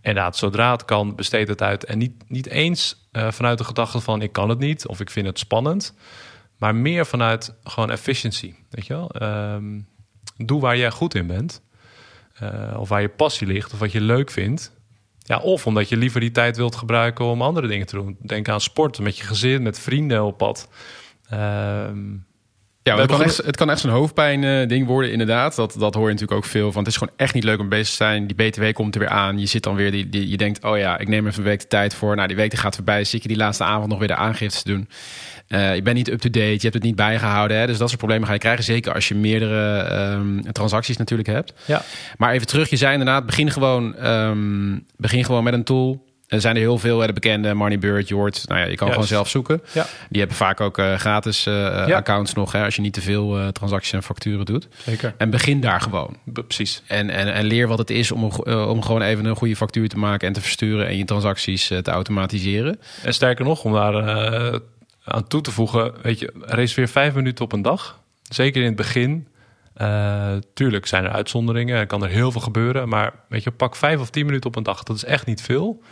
Inderdaad, 0.04 0.36
zodra 0.36 0.70
het 0.70 0.84
kan, 0.84 1.14
besteed 1.14 1.48
het 1.48 1.62
uit. 1.62 1.84
En 1.84 1.98
niet, 1.98 2.12
niet 2.28 2.46
eens 2.46 3.08
eh, 3.12 3.30
vanuit 3.30 3.58
de 3.58 3.64
gedachte 3.64 4.00
van 4.00 4.22
ik 4.22 4.32
kan 4.32 4.48
het 4.48 4.58
niet 4.58 4.86
of 4.86 5.00
ik 5.00 5.10
vind 5.10 5.26
het 5.26 5.38
spannend. 5.38 5.94
Maar 6.64 6.74
meer 6.74 7.06
vanuit 7.06 7.54
gewoon 7.64 7.90
efficiency. 7.90 8.54
Weet 8.70 8.86
je 8.86 8.94
wel? 8.94 9.10
Ehm, 9.10 9.80
doe 10.36 10.60
waar 10.60 10.76
jij 10.76 10.90
goed 10.90 11.14
in 11.14 11.26
bent. 11.26 11.62
Eh, 12.34 12.76
of 12.78 12.88
waar 12.88 13.00
je 13.00 13.08
passie 13.08 13.46
ligt. 13.46 13.72
Of 13.72 13.78
wat 13.78 13.92
je 13.92 14.00
leuk 14.00 14.30
vindt. 14.30 14.72
Ja, 15.18 15.38
of 15.38 15.66
omdat 15.66 15.88
je 15.88 15.96
liever 15.96 16.20
die 16.20 16.30
tijd 16.30 16.56
wilt 16.56 16.76
gebruiken 16.76 17.24
om 17.24 17.42
andere 17.42 17.66
dingen 17.66 17.86
te 17.86 17.96
doen. 17.96 18.16
Denk 18.20 18.48
aan 18.48 18.60
sporten 18.60 19.02
met 19.02 19.16
je 19.18 19.24
gezin, 19.24 19.62
met 19.62 19.78
vrienden 19.78 20.24
op 20.24 20.38
pad. 20.38 20.68
Ehm, 21.28 22.16
Ja, 22.84 22.96
het 22.98 23.10
kan, 23.10 23.22
echt, 23.22 23.36
het 23.36 23.56
kan 23.56 23.70
echt 23.70 23.80
zo'n 23.80 23.90
hoofdpijn 23.90 24.44
eh, 24.44 24.68
ding 24.68 24.86
worden, 24.86 25.12
inderdaad. 25.12 25.56
Dat, 25.56 25.74
dat 25.78 25.94
hoor 25.94 26.06
je 26.06 26.12
natuurlijk 26.12 26.38
ook 26.38 26.50
veel. 26.50 26.64
Want 26.64 26.76
het 26.76 26.86
is 26.86 26.96
gewoon 26.96 27.14
echt 27.16 27.34
niet 27.34 27.44
leuk 27.44 27.58
om 27.58 27.68
bezig 27.68 27.88
te 27.88 27.94
zijn. 27.94 28.26
Die 28.26 28.36
BTW 28.36 28.72
komt 28.72 28.94
er 28.94 29.00
weer 29.00 29.10
aan. 29.10 29.38
Je 29.38 29.46
zit 29.46 29.62
dan 29.62 29.74
weer, 29.74 29.90
die, 29.90 30.08
die, 30.08 30.28
je 30.28 30.36
denkt, 30.36 30.64
oh 30.64 30.78
ja, 30.78 30.98
ik 30.98 31.08
neem 31.08 31.26
even 31.26 31.38
een 31.38 31.44
week 31.44 31.60
de 31.60 31.66
tijd 31.66 31.94
voor. 31.94 32.16
Nou, 32.16 32.28
die 32.28 32.36
week 32.36 32.50
die 32.50 32.58
gaat 32.58 32.74
voorbij. 32.74 33.04
Zit 33.04 33.22
je 33.22 33.28
die 33.28 33.36
laatste 33.36 33.64
avond 33.64 33.88
nog 33.88 33.98
weer 33.98 34.08
de 34.08 34.14
aangiftes 34.14 34.62
te 34.62 34.70
doen. 34.70 34.88
Eh 35.48 35.74
je 35.74 35.82
bent 35.82 35.96
niet 35.96 36.10
up-to-date, 36.10 36.52
je 36.52 36.58
hebt 36.60 36.74
het 36.74 36.82
niet 36.82 36.96
bijgehouden. 36.96 37.56
Hè? 37.56 37.66
Dus 37.66 37.78
dat 37.78 37.88
soort 37.88 38.00
problemen 38.00 38.26
ga 38.26 38.32
je 38.32 38.38
krijgen. 38.38 38.64
Zeker 38.64 38.94
als 38.94 39.08
je 39.08 39.14
meerdere 39.14 39.78
ehm, 39.78 40.52
transacties 40.52 40.96
natuurlijk 40.96 41.28
hebt. 41.28 41.52
ja. 41.66 41.82
Maar 42.16 42.32
even 42.32 42.46
terug, 42.46 42.70
je 42.70 42.76
zei 42.76 42.92
inderdaad, 42.92 43.26
begin 43.26 43.50
gewoon, 43.50 43.96
ehm, 43.96 44.78
begin 44.96 45.24
gewoon 45.24 45.44
met 45.44 45.54
een 45.54 45.64
tool. 45.64 46.03
Er 46.28 46.40
zijn 46.40 46.54
er 46.54 46.60
heel 46.60 46.78
veel, 46.78 46.98
de 46.98 47.12
bekende 47.12 47.54
Money 47.54 47.78
Bird, 47.78 48.08
Jord. 48.08 48.42
Nou 48.48 48.60
ja, 48.60 48.66
je 48.66 48.76
kan 48.76 48.88
gewoon 48.88 49.06
zelf 49.06 49.28
zoeken. 49.28 49.62
Ja. 49.72 49.86
Die 50.08 50.18
hebben 50.18 50.36
vaak 50.36 50.60
ook 50.60 50.78
eh, 50.78 50.94
gratis 50.94 51.46
eh, 51.46 51.54
Ja. 51.86 51.96
accounts 51.96 52.32
nog, 52.34 52.52
hè, 52.52 52.64
als 52.64 52.74
je 52.74 52.80
niet 52.80 52.92
te 52.92 53.00
veel 53.00 53.38
eh, 53.38 53.48
transacties 53.48 53.92
en 53.92 54.02
facturen 54.02 54.44
doet. 54.46 54.68
Zeker. 54.84 55.14
En 55.18 55.30
begin 55.30 55.60
daar 55.60 55.80
gewoon. 55.80 56.16
Precies. 56.24 56.82
En, 56.86 57.10
en, 57.10 57.32
en 57.34 57.44
leer 57.44 57.68
wat 57.68 57.78
het 57.78 57.90
is 57.90 58.12
om, 58.12 58.30
eh, 58.44 58.68
om 58.68 58.82
gewoon 58.82 59.02
even 59.02 59.24
een 59.24 59.36
goede 59.36 59.56
factuur 59.56 59.88
te 59.88 59.98
maken 59.98 60.28
en 60.28 60.34
te 60.34 60.40
versturen 60.40 60.86
en 60.86 60.96
je 60.96 61.04
transacties 61.04 61.70
eh, 61.70 61.78
te 61.78 61.90
automatiseren. 61.90 62.80
En 63.02 63.14
sterker 63.14 63.44
nog, 63.44 63.64
om 63.64 63.72
daar 63.72 63.94
eh, 63.94 64.58
aan 65.04 65.26
toe 65.26 65.40
te 65.40 65.50
voegen, 65.50 65.92
weet 66.02 66.18
je, 66.18 66.32
reserveer 66.40 66.88
vijf 66.88 67.14
minuten 67.14 67.44
op 67.44 67.52
een 67.52 67.62
dag. 67.62 68.00
Zeker 68.28 68.60
in 68.60 68.66
het 68.66 68.76
begin. 68.76 69.26
Eh, 69.74 70.32
tuurlijk 70.54 70.86
zijn 70.86 71.04
er 71.04 71.10
uitzonderingen 71.10 71.78
en 71.78 71.86
kan 71.86 72.02
er 72.02 72.08
heel 72.08 72.32
veel 72.32 72.40
gebeuren. 72.40 72.88
Maar 72.88 73.12
weet 73.28 73.42
je, 73.42 73.50
pak 73.50 73.76
vijf 73.76 74.00
of 74.00 74.10
tien 74.10 74.26
minuten 74.26 74.50
op 74.50 74.56
een 74.56 74.62
dag. 74.62 74.82
Dat 74.82 74.96
is 74.96 75.04
echt 75.04 75.26
niet 75.26 75.42
veel. 75.42 75.82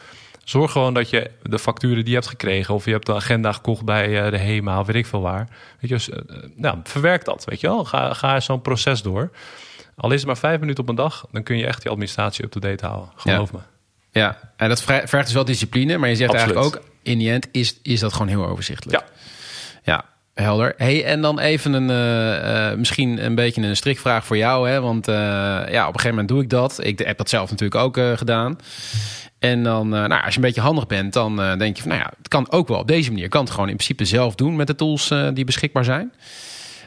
Zorg 0.44 0.72
gewoon 0.72 0.94
dat 0.94 1.10
je 1.10 1.30
de 1.42 1.58
facturen 1.58 1.96
die 1.96 2.08
je 2.08 2.14
hebt 2.14 2.26
gekregen... 2.26 2.74
of 2.74 2.84
je 2.84 2.90
hebt 2.90 3.06
de 3.06 3.14
agenda 3.14 3.52
gekocht 3.52 3.84
bij 3.84 4.24
eh, 4.24 4.30
de 4.30 4.38
HEMA 4.38 4.80
of 4.80 4.86
weet 4.86 4.96
ik 4.96 5.06
veel 5.06 5.20
waar. 5.20 5.48
Weet 5.80 5.90
je, 5.90 5.94
dus, 5.94 6.10
eh, 6.10 6.18
nou, 6.56 6.78
verwerk 6.84 7.24
dat, 7.24 7.44
weet 7.44 7.60
je 7.60 7.66
wel. 7.66 7.84
Ga, 7.84 8.14
ga 8.14 8.40
zo'n 8.40 8.62
proces 8.62 9.02
door. 9.02 9.30
Al 9.96 10.10
is 10.10 10.16
het 10.16 10.26
maar 10.26 10.38
vijf 10.38 10.60
minuten 10.60 10.82
op 10.82 10.88
een 10.88 10.94
dag... 10.94 11.26
dan 11.30 11.42
kun 11.42 11.56
je 11.56 11.66
echt 11.66 11.82
die 11.82 11.90
administratie 11.90 12.44
up-to-date 12.44 12.86
houden. 12.86 13.08
Geloof 13.16 13.52
me. 13.52 13.58
Ja, 14.10 14.38
en 14.56 14.68
dat 14.68 14.82
vergt 14.82 15.10
dus 15.10 15.32
wel 15.32 15.44
discipline, 15.44 15.98
maar 15.98 16.08
je 16.08 16.16
zegt 16.16 16.30
Absoluut. 16.30 16.56
eigenlijk 16.56 16.84
ook, 16.84 16.90
in 17.02 17.18
die 17.18 17.30
end 17.30 17.48
is, 17.52 17.78
is 17.82 18.00
dat 18.00 18.12
gewoon 18.12 18.28
heel 18.28 18.46
overzichtelijk. 18.46 18.98
Ja. 19.00 19.06
Ja, 19.82 20.04
helder. 20.34 20.74
Hey, 20.76 21.04
en 21.04 21.20
dan 21.20 21.38
even 21.38 21.72
een, 21.72 21.90
eh, 21.90 22.70
eh, 22.70 22.78
misschien 22.78 23.24
een 23.24 23.34
beetje 23.34 23.62
een 23.62 23.76
strikvraag 23.76 24.26
voor 24.26 24.36
jou, 24.36 24.68
hè? 24.68 24.80
want 24.80 25.08
eh, 25.08 25.14
ja, 25.14 25.82
op 25.82 25.94
een 25.94 26.00
gegeven 26.00 26.08
moment 26.08 26.28
doe 26.28 26.42
ik 26.42 26.50
dat. 26.50 26.84
Ik 26.84 26.98
heb 26.98 27.18
dat 27.18 27.28
zelf 27.28 27.50
natuurlijk 27.50 27.80
ook 27.80 28.18
gedaan. 28.18 28.58
En 29.38 29.62
dan, 29.62 29.88
nou, 29.88 30.22
als 30.22 30.34
je 30.34 30.34
een 30.34 30.46
beetje 30.46 30.60
handig 30.60 30.86
bent, 30.86 31.12
dan 31.12 31.36
denk 31.36 31.76
je 31.76 31.82
van, 31.82 31.90
nou 31.90 32.02
ja, 32.02 32.12
het 32.18 32.28
kan 32.28 32.50
ook 32.50 32.68
wel 32.68 32.78
op 32.78 32.88
deze 32.88 33.10
manier. 33.10 33.28
Kan 33.28 33.42
het 33.42 33.50
gewoon 33.50 33.68
in 33.68 33.76
principe 33.76 34.04
zelf 34.04 34.34
doen 34.34 34.56
met 34.56 34.66
de 34.66 34.74
tools 34.74 35.14
die 35.34 35.44
beschikbaar 35.44 35.84
zijn. 35.84 36.12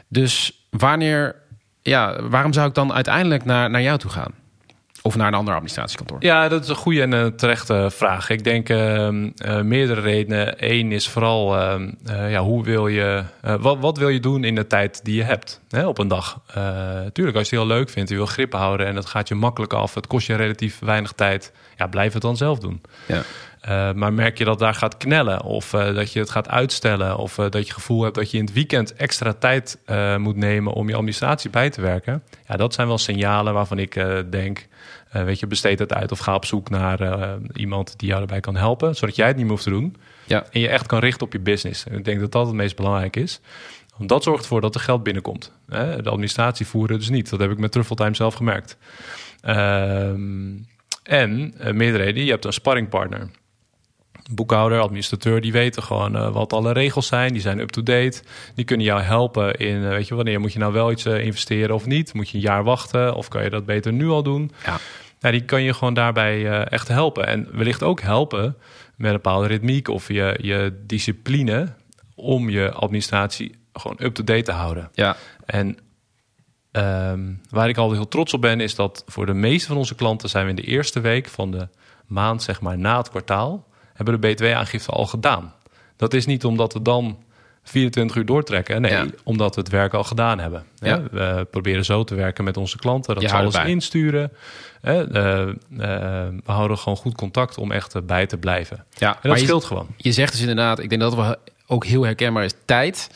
Dus 0.08 0.66
wanneer, 0.70 1.34
ja, 1.82 2.22
waarom 2.22 2.52
zou 2.52 2.68
ik 2.68 2.74
dan 2.74 2.92
uiteindelijk 2.92 3.44
naar, 3.44 3.70
naar 3.70 3.82
jou 3.82 3.98
toe 3.98 4.10
gaan? 4.10 4.32
Of 5.06 5.16
naar 5.16 5.26
een 5.26 5.34
ander 5.34 5.54
administratiekantoor? 5.54 6.16
Ja, 6.20 6.48
dat 6.48 6.62
is 6.62 6.68
een 6.68 6.74
goede 6.74 7.02
en 7.02 7.12
een 7.12 7.36
terechte 7.36 7.88
vraag. 7.90 8.30
Ik 8.30 8.44
denk 8.44 8.68
ehm, 8.68 9.30
eh, 9.36 9.60
meerdere 9.60 10.00
redenen. 10.00 10.54
Eén 10.56 10.92
is 10.92 11.08
vooral, 11.08 11.56
ehm, 11.56 11.90
eh, 12.04 12.30
ja, 12.30 12.40
hoe 12.40 12.64
wil 12.64 12.88
je, 12.88 13.22
eh, 13.42 13.54
wat, 13.60 13.78
wat 13.80 13.98
wil 13.98 14.08
je 14.08 14.20
doen 14.20 14.44
in 14.44 14.54
de 14.54 14.66
tijd 14.66 15.04
die 15.04 15.16
je 15.16 15.22
hebt 15.22 15.60
hè, 15.68 15.86
op 15.86 15.98
een 15.98 16.08
dag? 16.08 16.40
Tuurlijk, 17.12 17.36
als 17.36 17.50
je 17.50 17.56
het 17.56 17.64
heel 17.64 17.76
leuk 17.76 17.90
vindt, 17.90 18.10
je 18.10 18.16
wil 18.16 18.26
grip 18.26 18.52
houden 18.52 18.86
en 18.86 18.94
dat 18.94 19.06
gaat 19.06 19.28
je 19.28 19.34
makkelijk 19.34 19.72
af. 19.72 19.94
Het 19.94 20.06
kost 20.06 20.26
je 20.26 20.34
relatief 20.34 20.78
weinig 20.78 21.12
tijd. 21.12 21.52
Ja, 21.76 21.86
blijf 21.86 22.12
het 22.12 22.22
dan 22.22 22.36
zelf 22.36 22.58
doen. 22.58 22.80
Ja. 23.06 23.22
Eh, 23.66 23.92
maar 23.92 24.12
merk 24.12 24.38
je 24.38 24.44
dat 24.44 24.58
daar 24.58 24.74
gaat 24.74 24.96
knellen 24.96 25.42
of 25.42 25.72
eh, 25.72 25.94
dat 25.94 26.12
je 26.12 26.18
het 26.18 26.30
gaat 26.30 26.48
uitstellen 26.48 27.16
of 27.16 27.38
eh, 27.38 27.50
dat 27.50 27.66
je 27.66 27.72
gevoel 27.72 28.02
hebt 28.02 28.14
dat 28.14 28.30
je 28.30 28.38
in 28.38 28.44
het 28.44 28.52
weekend 28.52 28.94
extra 28.94 29.32
tijd 29.32 29.78
moet 30.18 30.36
nemen 30.36 30.72
om 30.72 30.88
je 30.88 30.94
administratie 30.94 31.50
bij 31.50 31.70
te 31.70 31.80
werken. 31.80 32.22
Ja, 32.48 32.56
dat 32.56 32.74
zijn 32.74 32.86
wel 32.86 32.98
signalen 32.98 33.54
waarvan 33.54 33.78
ik 33.78 34.04
denk, 34.30 34.66
weet 35.10 35.40
je, 35.40 35.46
besteed 35.46 35.78
het 35.78 35.92
uit 35.92 36.12
of 36.12 36.18
ga 36.18 36.34
op 36.34 36.44
zoek 36.44 36.70
naar 36.70 36.98
iemand 37.52 37.98
die 37.98 38.08
jou 38.08 38.20
erbij 38.20 38.40
kan 38.40 38.56
helpen, 38.56 38.94
zodat 38.94 39.16
jij 39.16 39.26
het 39.26 39.36
niet 39.36 39.44
meer 39.44 39.54
hoeft 39.54 39.64
te 39.64 39.70
doen 39.70 39.96
Ja. 40.24 40.44
en 40.50 40.60
je 40.60 40.68
echt 40.68 40.86
kan 40.86 40.98
richten 40.98 41.26
op 41.26 41.32
je 41.32 41.40
business. 41.40 41.86
En 41.86 41.98
ik 41.98 42.04
denk 42.04 42.20
dat 42.20 42.32
dat 42.32 42.46
het 42.46 42.54
meest 42.54 42.76
belangrijk 42.76 43.16
is. 43.16 43.40
Want 43.96 44.08
dat 44.08 44.22
zorgt 44.22 44.42
ervoor 44.42 44.60
dat 44.60 44.74
er 44.74 44.80
geld 44.80 45.02
binnenkomt. 45.02 45.52
Hè? 45.68 46.02
De 46.02 46.10
administratie 46.10 46.66
voeren 46.66 46.98
dus 46.98 47.08
niet. 47.08 47.30
Dat 47.30 47.40
heb 47.40 47.50
ik 47.50 47.58
met 47.58 47.72
Truffletime 47.72 48.14
zelf 48.14 48.34
gemerkt. 48.34 48.76
Ehm, 49.40 50.52
en 51.02 51.54
meerdere 51.72 52.04
reden, 52.04 52.24
je 52.24 52.30
hebt 52.30 52.44
een 52.44 52.52
sparringpartner. 52.52 53.28
Boekhouder, 54.30 54.80
administrateur, 54.80 55.40
die 55.40 55.52
weten 55.52 55.82
gewoon 55.82 56.16
uh, 56.16 56.32
wat 56.32 56.52
alle 56.52 56.72
regels 56.72 57.06
zijn. 57.06 57.32
Die 57.32 57.42
zijn 57.42 57.58
up-to-date. 57.58 58.22
Die 58.54 58.64
kunnen 58.64 58.86
jou 58.86 59.00
helpen 59.00 59.54
in, 59.54 59.76
uh, 59.76 59.88
weet 59.88 60.08
je, 60.08 60.14
wanneer 60.14 60.40
moet 60.40 60.52
je 60.52 60.58
nou 60.58 60.72
wel 60.72 60.90
iets 60.90 61.06
uh, 61.06 61.24
investeren 61.24 61.74
of 61.74 61.86
niet? 61.86 62.14
Moet 62.14 62.28
je 62.28 62.36
een 62.36 62.42
jaar 62.42 62.64
wachten 62.64 63.14
of 63.14 63.28
kan 63.28 63.42
je 63.42 63.50
dat 63.50 63.66
beter 63.66 63.92
nu 63.92 64.08
al 64.08 64.22
doen? 64.22 64.50
Ja. 64.64 64.78
Nou, 65.20 65.34
die 65.34 65.44
kan 65.44 65.62
je 65.62 65.74
gewoon 65.74 65.94
daarbij 65.94 66.64
echt 66.64 66.88
helpen. 66.88 67.26
En 67.26 67.48
wellicht 67.52 67.82
ook 67.82 68.00
helpen 68.00 68.56
met 68.96 69.06
een 69.06 69.12
bepaalde 69.12 69.46
ritmiek 69.46 69.88
of 69.88 70.08
je, 70.08 70.38
je 70.42 70.82
discipline 70.86 71.74
om 72.14 72.50
je 72.50 72.70
administratie 72.70 73.58
gewoon 73.72 73.96
up-to-date 74.00 74.42
te 74.42 74.52
houden. 74.52 74.90
Ja. 74.92 75.16
En 75.44 75.78
um, 76.72 77.40
waar 77.50 77.68
ik 77.68 77.76
altijd 77.76 77.98
heel 77.98 78.08
trots 78.08 78.34
op 78.34 78.40
ben, 78.40 78.60
is 78.60 78.74
dat 78.74 79.02
voor 79.06 79.26
de 79.26 79.34
meeste 79.34 79.68
van 79.68 79.76
onze 79.76 79.94
klanten 79.94 80.28
zijn 80.28 80.44
we 80.44 80.50
in 80.50 80.56
de 80.56 80.62
eerste 80.62 81.00
week 81.00 81.28
van 81.28 81.50
de 81.50 81.68
maand, 82.06 82.42
zeg 82.42 82.60
maar 82.60 82.78
na 82.78 82.96
het 82.96 83.10
kwartaal, 83.10 83.66
hebben 83.96 84.20
de 84.20 84.28
BTW-aangifte 84.28 84.90
al 84.90 85.06
gedaan. 85.06 85.52
Dat 85.96 86.14
is 86.14 86.26
niet 86.26 86.44
omdat 86.44 86.72
we 86.72 86.82
dan 86.82 87.18
24 87.62 88.16
uur 88.16 88.26
doortrekken. 88.26 88.80
Nee, 88.80 88.92
ja. 88.92 89.06
omdat 89.24 89.54
we 89.54 89.60
het 89.60 89.70
werk 89.70 89.94
al 89.94 90.04
gedaan 90.04 90.38
hebben. 90.38 90.64
Ja. 90.78 91.02
We 91.10 91.46
proberen 91.50 91.84
zo 91.84 92.04
te 92.04 92.14
werken 92.14 92.44
met 92.44 92.56
onze 92.56 92.76
klanten. 92.76 93.14
Dat 93.14 93.22
Je 93.22 93.28
ze 93.28 93.34
alles 93.34 93.56
insturen. 93.64 94.32
Uh, 94.82 94.94
uh, 94.94 95.04
we 95.68 96.32
houden 96.44 96.78
gewoon 96.78 96.98
goed 96.98 97.14
contact 97.14 97.58
om 97.58 97.72
echt 97.72 98.06
bij 98.06 98.26
te 98.26 98.36
blijven. 98.36 98.84
Ja, 98.94 99.18
en 99.22 99.28
dat 99.28 99.38
je, 99.38 99.44
scheelt 99.44 99.64
gewoon. 99.64 99.86
Je 99.96 100.12
zegt 100.12 100.32
dus 100.32 100.40
inderdaad, 100.40 100.78
ik 100.78 100.88
denk 100.88 101.00
dat 101.00 101.16
het 101.16 101.38
ook 101.66 101.84
heel 101.84 102.02
herkenbaar 102.02 102.44
is, 102.44 102.54
tijd. 102.64 103.10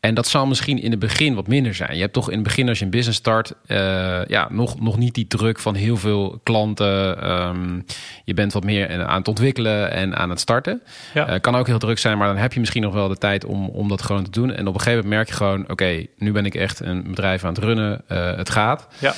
En 0.00 0.14
dat 0.14 0.26
zal 0.26 0.46
misschien 0.46 0.82
in 0.82 0.90
het 0.90 1.00
begin 1.00 1.34
wat 1.34 1.46
minder 1.46 1.74
zijn. 1.74 1.94
Je 1.94 2.00
hebt 2.00 2.12
toch 2.12 2.28
in 2.28 2.34
het 2.34 2.42
begin 2.42 2.68
als 2.68 2.78
je 2.78 2.84
een 2.84 2.90
business 2.90 3.18
start, 3.18 3.52
uh, 3.66 4.24
ja, 4.24 4.48
nog, 4.50 4.80
nog 4.80 4.98
niet 4.98 5.14
die 5.14 5.26
druk 5.26 5.58
van 5.58 5.74
heel 5.74 5.96
veel 5.96 6.40
klanten. 6.42 7.30
Um, 7.30 7.84
je 8.24 8.34
bent 8.34 8.52
wat 8.52 8.64
meer 8.64 9.04
aan 9.04 9.18
het 9.18 9.28
ontwikkelen 9.28 9.90
en 9.90 10.16
aan 10.16 10.30
het 10.30 10.40
starten. 10.40 10.82
Ja. 11.14 11.34
Uh, 11.34 11.40
kan 11.40 11.54
ook 11.54 11.66
heel 11.66 11.78
druk 11.78 11.98
zijn, 11.98 12.18
maar 12.18 12.26
dan 12.26 12.36
heb 12.36 12.52
je 12.52 12.60
misschien 12.60 12.82
nog 12.82 12.94
wel 12.94 13.08
de 13.08 13.16
tijd 13.16 13.44
om, 13.44 13.68
om 13.68 13.88
dat 13.88 14.02
gewoon 14.02 14.24
te 14.24 14.30
doen. 14.30 14.52
En 14.52 14.66
op 14.66 14.74
een 14.74 14.80
gegeven 14.80 15.02
moment 15.02 15.14
merk 15.14 15.28
je 15.28 15.34
gewoon, 15.34 15.62
oké, 15.62 15.72
okay, 15.72 16.08
nu 16.16 16.32
ben 16.32 16.44
ik 16.44 16.54
echt 16.54 16.80
een 16.80 17.02
bedrijf 17.02 17.44
aan 17.44 17.54
het 17.54 17.64
runnen. 17.64 18.02
Uh, 18.08 18.36
het 18.36 18.50
gaat. 18.50 18.88
Ja. 18.98 19.14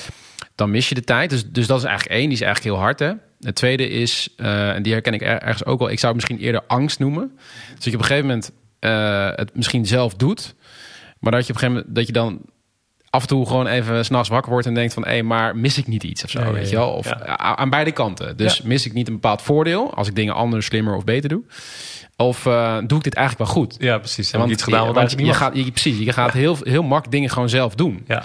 Dan 0.55 0.71
mis 0.71 0.89
je 0.89 0.95
de 0.95 1.05
tijd. 1.05 1.31
Dus, 1.31 1.51
dus 1.51 1.67
dat 1.67 1.79
is 1.79 1.85
eigenlijk 1.85 2.15
één. 2.19 2.29
Die 2.29 2.39
is 2.39 2.45
eigenlijk 2.45 2.75
heel 2.75 2.85
hard, 2.85 2.99
hè. 2.99 3.13
Het 3.41 3.55
tweede 3.55 3.89
is, 3.89 4.29
en 4.37 4.83
die 4.83 4.93
herken 4.93 5.15
ik 5.15 5.23
ergens 5.23 5.65
ook 5.65 5.79
wel. 5.79 5.91
Ik 5.91 5.99
zou 5.99 6.13
het 6.13 6.23
misschien 6.23 6.47
eerder 6.47 6.63
angst 6.67 6.99
noemen. 6.99 7.33
Dus 7.35 7.75
dat 7.75 7.85
je 7.85 7.95
op 7.95 7.99
een 7.99 8.05
gegeven 8.05 8.27
moment 8.27 8.53
het 9.39 9.55
misschien 9.55 9.87
zelf 9.87 10.15
doet. 10.15 10.55
Maar 11.23 11.33
dat 11.33 11.47
je 11.47 11.53
op 11.53 11.55
een 11.55 11.61
gegeven 11.61 11.73
moment 11.73 11.95
dat 11.95 12.07
je 12.07 12.13
dan 12.13 12.41
af 13.11 13.23
en 13.23 13.29
toe 13.29 13.47
gewoon 13.47 13.67
even 13.67 14.05
s'nachts 14.05 14.29
wakker 14.29 14.53
wordt 14.53 14.67
en 14.67 14.75
denkt 14.75 14.93
van 14.95 15.03
hé, 15.05 15.11
hey, 15.11 15.23
maar 15.23 15.57
mis 15.57 15.79
ik 15.79 15.87
niet 15.87 16.03
iets 16.03 16.25
of 16.25 16.31
zo, 16.31 16.53
weet 16.53 16.71
je 16.71 16.77
wel? 16.77 16.91
Of 16.91 17.09
ja. 17.09 17.37
aan 17.37 17.71
beide 17.71 17.93
kanten. 17.93 18.37
Dus 18.37 18.57
Ja. 18.57 18.63
mis 18.67 18.87
ik 18.87 18.93
niet 18.93 19.09
een 19.09 19.15
bepaald 19.15 19.43
voordeel 19.43 19.95
als 19.95 20.09
ik 20.09 20.15
dingen 20.15 20.35
anders, 20.35 20.67
slimmer 20.67 20.97
of 20.97 21.05
beter 21.05 21.29
doe? 21.29 21.43
Of 22.17 22.47
uh, 22.47 22.79
doe 22.87 22.99
ik 22.99 23.05
dit 23.05 23.15
eigenlijk 23.15 23.49
wel 23.51 23.63
goed? 23.63 23.77
Ja, 23.79 23.99
precies. 23.99 24.31
Heb 24.31 24.41
Want 24.41 24.53
iets 24.53 24.63
gedaan 24.63 24.87
wat 24.87 24.97
eigenlijk 24.97 25.29
je 25.29 25.35
gaat, 25.35 25.57
je, 25.57 25.71
precies, 25.71 25.99
je 25.99 26.13
gaat 26.13 26.33
heel, 26.33 26.57
heel 26.63 26.83
mak 26.83 27.11
dingen 27.11 27.31
gewoon 27.31 27.49
zelf 27.49 27.75
doen. 27.75 28.05
Ja. 28.07 28.25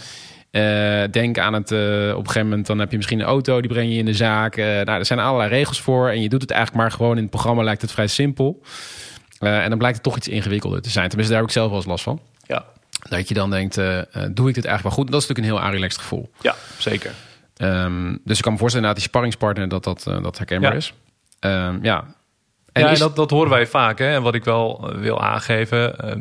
Uh, 0.52 1.12
denk 1.12 1.38
aan 1.38 1.54
het, 1.54 1.72
uh, 1.72 1.80
op 2.10 2.20
een 2.20 2.26
gegeven 2.26 2.48
moment 2.48 2.68
dan 2.68 2.80
heb 2.80 2.92
je 2.92 2.98
misschien 2.98 3.20
een 3.20 3.26
auto, 3.26 3.62
die 3.62 3.70
breng 3.70 3.92
je 3.92 3.98
in 3.98 4.06
de 4.06 4.14
zaak. 4.14 4.56
Nou, 4.56 4.90
er 4.90 5.06
zijn 5.06 5.20
allerlei 5.20 5.50
regels 5.50 5.82
voor 5.82 6.10
en 6.10 6.22
je 6.22 6.30
doet 6.30 6.42
het 6.42 6.52
eigenlijk 6.52 6.82
maar 6.82 6.92
gewoon 6.92 7.16
in 7.16 7.22
het 7.22 7.32
programma 7.32 7.64
lijkt 7.64 7.82
het 7.82 7.92
vrij 7.92 8.08
simpel. 8.08 8.62
En 9.40 9.70
dan 9.70 9.78
blijkt 9.78 9.96
het 9.96 10.06
toch 10.06 10.18
iets 10.18 10.28
ingewikkelder 10.28 10.82
te 10.82 10.90
zijn. 10.90 11.08
Tenminste, 11.08 11.34
daar 11.34 11.42
heb 11.42 11.52
ik 11.52 11.58
zelf 11.58 11.70
wel 11.70 11.78
eens 11.78 11.88
last 11.88 12.04
van. 12.04 12.22
Dat 13.10 13.28
je 13.28 13.34
dan 13.34 13.50
denkt, 13.50 13.78
uh, 13.78 14.02
doe 14.14 14.50
ik 14.50 14.56
dit 14.56 14.66
eigenlijk 14.66 14.82
wel 14.84 14.92
goed? 14.92 15.12
Dat 15.12 15.22
is 15.22 15.28
natuurlijk 15.28 15.38
een 15.48 15.54
heel 15.58 15.60
aanrelaxed 15.68 16.02
gevoel. 16.02 16.32
Ja, 16.42 16.56
zeker. 16.78 17.12
Um, 17.62 18.20
dus 18.24 18.38
ik 18.38 18.44
kan 18.44 18.52
me 18.54 18.58
voorstellen 18.60 18.88
dat 18.88 18.96
die 18.98 19.06
sparringspartner 19.06 19.68
dat 19.68 19.84
dat, 19.84 20.06
uh, 20.08 20.24
dat 20.24 20.38
herkenbaar 20.38 20.72
Ja. 20.72 20.78
is. 20.78 20.94
Um, 21.40 21.80
ja. 21.84 22.04
En 22.72 22.84
ja, 22.84 22.90
is- 22.90 23.00
dat, 23.00 23.16
dat 23.16 23.30
horen 23.30 23.50
wij 23.50 23.68
vaak. 23.68 24.00
Hè? 24.00 24.14
En 24.16 24.22
wat 24.22 24.36
ik 24.36 24.44
wel 24.44 24.90
eh, 24.92 24.98
wil 25.00 25.22
aangeven, 25.22 26.00
eh, 26.00 26.12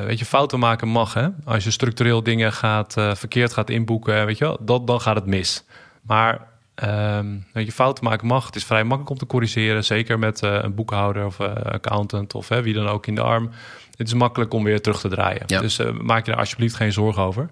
eh, 0.00 0.04
weet 0.04 0.18
je, 0.18 0.24
fouten 0.24 0.58
maken 0.58 0.88
mag. 0.88 1.14
Hè? 1.14 1.28
Als 1.44 1.64
je 1.64 1.70
structureel 1.70 2.22
dingen 2.22 2.52
gaat, 2.52 2.96
eh, 2.96 3.14
verkeerd 3.14 3.52
gaat 3.52 3.70
inboeken, 3.70 4.26
weet 4.26 4.38
je 4.38 4.44
wel, 4.44 4.58
dat, 4.60 4.86
dan 4.86 5.00
gaat 5.00 5.14
het 5.14 5.26
mis. 5.26 5.64
Maar 6.02 6.46
ehm, 6.74 7.26
weet 7.52 7.66
je, 7.66 7.72
fouten 7.72 8.04
maken 8.04 8.26
mag. 8.26 8.46
Het 8.46 8.56
is 8.56 8.64
vrij 8.64 8.82
makkelijk 8.82 9.10
om 9.10 9.18
te 9.18 9.26
corrigeren. 9.26 9.84
Zeker 9.84 10.18
met 10.18 10.42
eh, 10.42 10.58
een 10.62 10.74
boekhouder 10.74 11.24
of 11.26 11.40
eh, 11.40 11.52
accountant 11.54 12.34
of 12.34 12.48
hè, 12.48 12.62
wie 12.62 12.74
dan 12.74 12.88
ook 12.88 13.06
in 13.06 13.14
de 13.14 13.20
arm. 13.22 13.50
Het 13.98 14.06
is 14.06 14.14
makkelijk 14.14 14.52
om 14.52 14.64
weer 14.64 14.80
terug 14.80 15.00
te 15.00 15.08
draaien. 15.08 15.42
Ja. 15.46 15.60
Dus 15.60 15.78
eh, 15.78 15.90
maak 15.90 16.24
je 16.24 16.30
daar 16.30 16.40
alsjeblieft 16.40 16.74
geen 16.74 16.92
zorgen 16.92 17.22
over. 17.22 17.50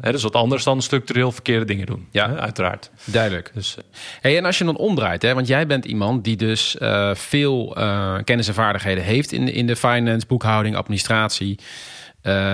Hè, 0.00 0.10
dat 0.10 0.14
is 0.14 0.22
wat 0.22 0.34
anders 0.34 0.64
dan 0.64 0.82
structureel 0.82 1.32
verkeerde 1.32 1.64
dingen 1.64 1.86
doen. 1.86 2.06
Ja. 2.10 2.28
hè, 2.30 2.38
uiteraard. 2.40 2.90
Duidelijk. 3.04 3.50
Dus 3.54 3.76
eh, 3.76 3.82
Hey, 4.20 4.36
en 4.38 4.44
als 4.44 4.58
je 4.58 4.64
dan 4.64 4.76
omdraait, 4.76 5.22
hè, 5.22 5.34
want 5.34 5.46
jij 5.46 5.66
bent 5.66 5.84
iemand 5.84 6.24
die 6.24 6.36
dus 6.36 6.76
veel 7.12 7.76
kennis 8.24 8.48
en 8.48 8.54
vaardigheden 8.54 9.04
heeft 9.04 9.32
in, 9.32 9.48
in 9.48 9.66
de 9.66 9.76
finance, 9.76 10.26
boekhouding, 10.26 10.76
administratie. 10.76 11.58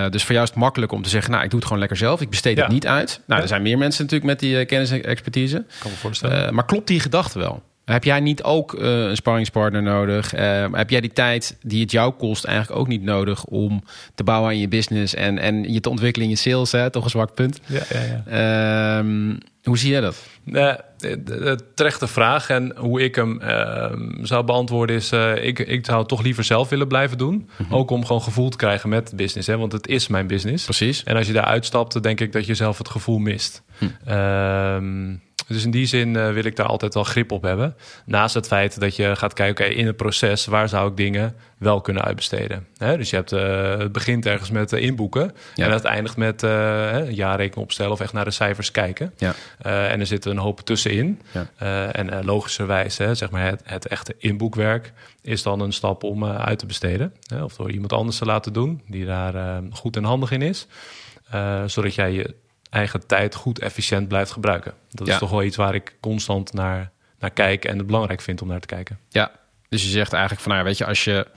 Dus 0.09 0.23
voor 0.23 0.31
jou 0.33 0.43
is 0.43 0.49
het 0.49 0.55
makkelijk 0.55 0.91
om 0.91 1.01
te 1.01 1.09
zeggen, 1.09 1.31
nou, 1.31 1.43
ik 1.43 1.49
doe 1.49 1.57
het 1.59 1.67
gewoon 1.67 1.81
lekker 1.81 1.97
zelf. 1.99 2.21
Ik 2.21 2.29
besteed 2.29 2.57
Ja. 2.57 2.63
het 2.63 2.71
niet 2.71 2.87
uit. 2.87 3.09
Nou, 3.09 3.21
Ja. 3.27 3.41
er 3.41 3.47
zijn 3.47 3.61
meer 3.61 3.77
mensen 3.77 4.03
natuurlijk 4.03 4.29
met 4.31 4.39
die 4.39 4.65
kennis 4.65 4.91
en 4.91 5.03
expertise. 5.03 5.65
kan 5.79 5.91
me 5.91 5.97
voorstellen. 5.97 6.53
Maar 6.53 6.65
klopt 6.65 6.87
die 6.87 6.99
gedachte 6.99 7.39
wel? 7.39 7.63
Heb 7.91 8.03
jij 8.03 8.19
niet 8.19 8.43
ook 8.43 8.73
eh, 8.73 9.03
een 9.03 9.15
sparringspartner 9.15 9.81
nodig? 9.81 10.33
Eh, 10.33 10.65
heb 10.71 10.89
jij 10.89 11.01
die 11.01 11.13
tijd 11.13 11.57
die 11.61 11.81
het 11.81 11.91
jou 11.91 12.13
kost 12.13 12.43
eigenlijk 12.43 12.79
ook 12.79 12.87
niet 12.87 13.03
nodig 13.03 13.45
om 13.45 13.83
te 14.15 14.23
bouwen 14.23 14.49
aan 14.49 14.59
je 14.59 14.67
business 14.67 15.13
en, 15.15 15.39
en 15.39 15.73
je 15.73 15.79
te 15.79 15.89
ontwikkelen 15.89 16.27
in 16.27 16.33
je 16.33 16.39
sales? 16.39 16.71
Hè? 16.71 16.89
Toch 16.89 17.03
een 17.03 17.09
zwak 17.09 17.33
punt. 17.33 17.59
Ja, 17.65 17.81
ja, 17.89 17.99
ja. 18.25 18.97
Ehm, 18.97 19.35
hoe 19.63 19.77
zie 19.77 19.91
jij 19.91 20.01
dat? 20.01 20.27
De 20.97 21.57
terechte 21.75 22.07
vraag. 22.07 22.49
En 22.49 22.73
hoe 22.77 23.01
ik 23.01 23.15
hem 23.15 23.41
ehm, 23.41 24.25
zou 24.25 24.43
beantwoorden 24.43 24.95
is... 24.95 25.11
eh, 25.11 25.45
ik, 25.45 25.59
ik 25.59 25.85
zou 25.85 25.99
het 25.99 26.07
toch 26.07 26.21
liever 26.23 26.43
zelf 26.43 26.69
willen 26.69 26.87
blijven 26.87 27.17
doen. 27.17 27.49
Ook 27.69 27.89
om 27.91 28.05
gewoon 28.05 28.21
gevoel 28.21 28.49
te 28.49 28.57
krijgen 28.57 28.89
met 28.89 29.13
business. 29.15 29.47
Hè? 29.47 29.57
Want 29.57 29.71
het 29.71 29.87
is 29.87 30.07
mijn 30.07 30.27
business. 30.27 30.63
Precies. 30.63 31.03
En 31.03 31.15
als 31.15 31.27
je 31.27 31.33
daar 31.33 31.43
uitstapt, 31.43 31.93
dan 31.93 32.01
denk 32.01 32.19
ik 32.19 32.31
dat 32.31 32.45
je 32.45 32.53
zelf 32.53 32.77
het 32.77 32.89
gevoel 32.89 33.17
mist. 33.17 33.63
Ehm, 34.05 35.13
dus 35.53 35.63
in 35.63 35.71
die 35.71 35.85
zin 35.85 36.15
eh, 36.15 36.31
wil 36.31 36.45
ik 36.45 36.55
daar 36.55 36.65
altijd 36.65 36.93
wel 36.93 37.03
grip 37.03 37.31
op 37.31 37.43
hebben. 37.43 37.75
Naast 38.05 38.33
het 38.33 38.47
feit 38.47 38.79
dat 38.79 38.95
je 38.95 39.15
gaat 39.15 39.33
kijken, 39.33 39.75
in 39.75 39.85
het 39.85 39.95
proces, 39.95 40.45
waar 40.45 40.69
zou 40.69 40.89
ik 40.89 40.97
dingen 40.97 41.35
wel 41.57 41.81
kunnen 41.81 42.03
uitbesteden? 42.03 42.67
Hè? 42.77 42.97
Dus 42.97 43.09
je 43.09 43.15
hebt, 43.15 43.31
eh, 43.31 43.77
het 43.77 43.91
begint 43.91 44.25
ergens 44.25 44.51
met 44.51 44.73
eh, 44.73 44.81
inboeken. 44.81 45.35
Ja. 45.55 45.65
En 45.65 45.71
het 45.71 45.83
eindigt 45.83 46.17
met 46.17 46.41
jaarrekening 47.09 47.55
opstellen 47.55 47.91
of 47.91 47.99
echt 47.99 48.13
naar 48.13 48.25
de 48.25 48.31
cijfers 48.31 48.71
kijken. 48.71 49.13
Ja. 49.17 49.33
En 49.61 49.99
er 49.99 50.05
zit 50.05 50.25
een 50.25 50.37
hoop 50.37 50.59
tussenin. 50.59 51.21
Ja. 51.31 51.91
En 51.91 52.25
logischerwijs, 52.25 52.97
hè, 52.97 53.15
zeg 53.15 53.29
maar 53.29 53.45
het, 53.45 53.61
het 53.63 53.87
echte 53.87 54.15
inboekwerk 54.17 54.93
is 55.21 55.43
dan 55.43 55.59
een 55.59 55.73
stap 55.73 56.03
om 56.03 56.25
uit 56.25 56.59
te 56.59 56.65
besteden. 56.65 57.13
Hè, 57.27 57.43
of 57.43 57.55
door 57.55 57.71
iemand 57.71 57.93
anders 57.93 58.17
te 58.17 58.25
laten 58.25 58.53
doen, 58.53 58.81
die 58.87 59.05
daar 59.05 59.61
goed 59.71 59.95
en 59.95 60.03
handig 60.03 60.31
in 60.31 60.41
is. 60.41 60.67
Zodat 61.65 61.95
jij 61.95 62.11
je 62.11 62.35
eigen 62.69 63.07
tijd 63.07 63.35
goed 63.35 63.59
efficiënt 63.59 64.07
blijft 64.07 64.31
gebruiken. 64.31 64.73
Dat 64.91 65.07
Ja. 65.07 65.13
is 65.13 65.19
toch 65.19 65.29
wel 65.29 65.43
iets 65.43 65.55
waar 65.55 65.75
ik 65.75 65.95
constant 65.99 66.53
naar, 66.53 66.91
naar 67.19 67.31
kijk 67.31 67.65
en 67.65 67.77
het 67.77 67.85
belangrijk 67.87 68.21
vind 68.21 68.41
om 68.41 68.47
naar 68.47 68.59
te 68.59 68.67
kijken. 68.67 68.99
Ja, 69.09 69.31
dus 69.69 69.83
je 69.83 69.89
zegt 69.89 70.13
eigenlijk 70.13 70.43
van, 70.43 70.51
nou, 70.51 70.63
weet 70.63 70.77
je, 70.77 70.85
als 70.85 71.03
je 71.03 71.27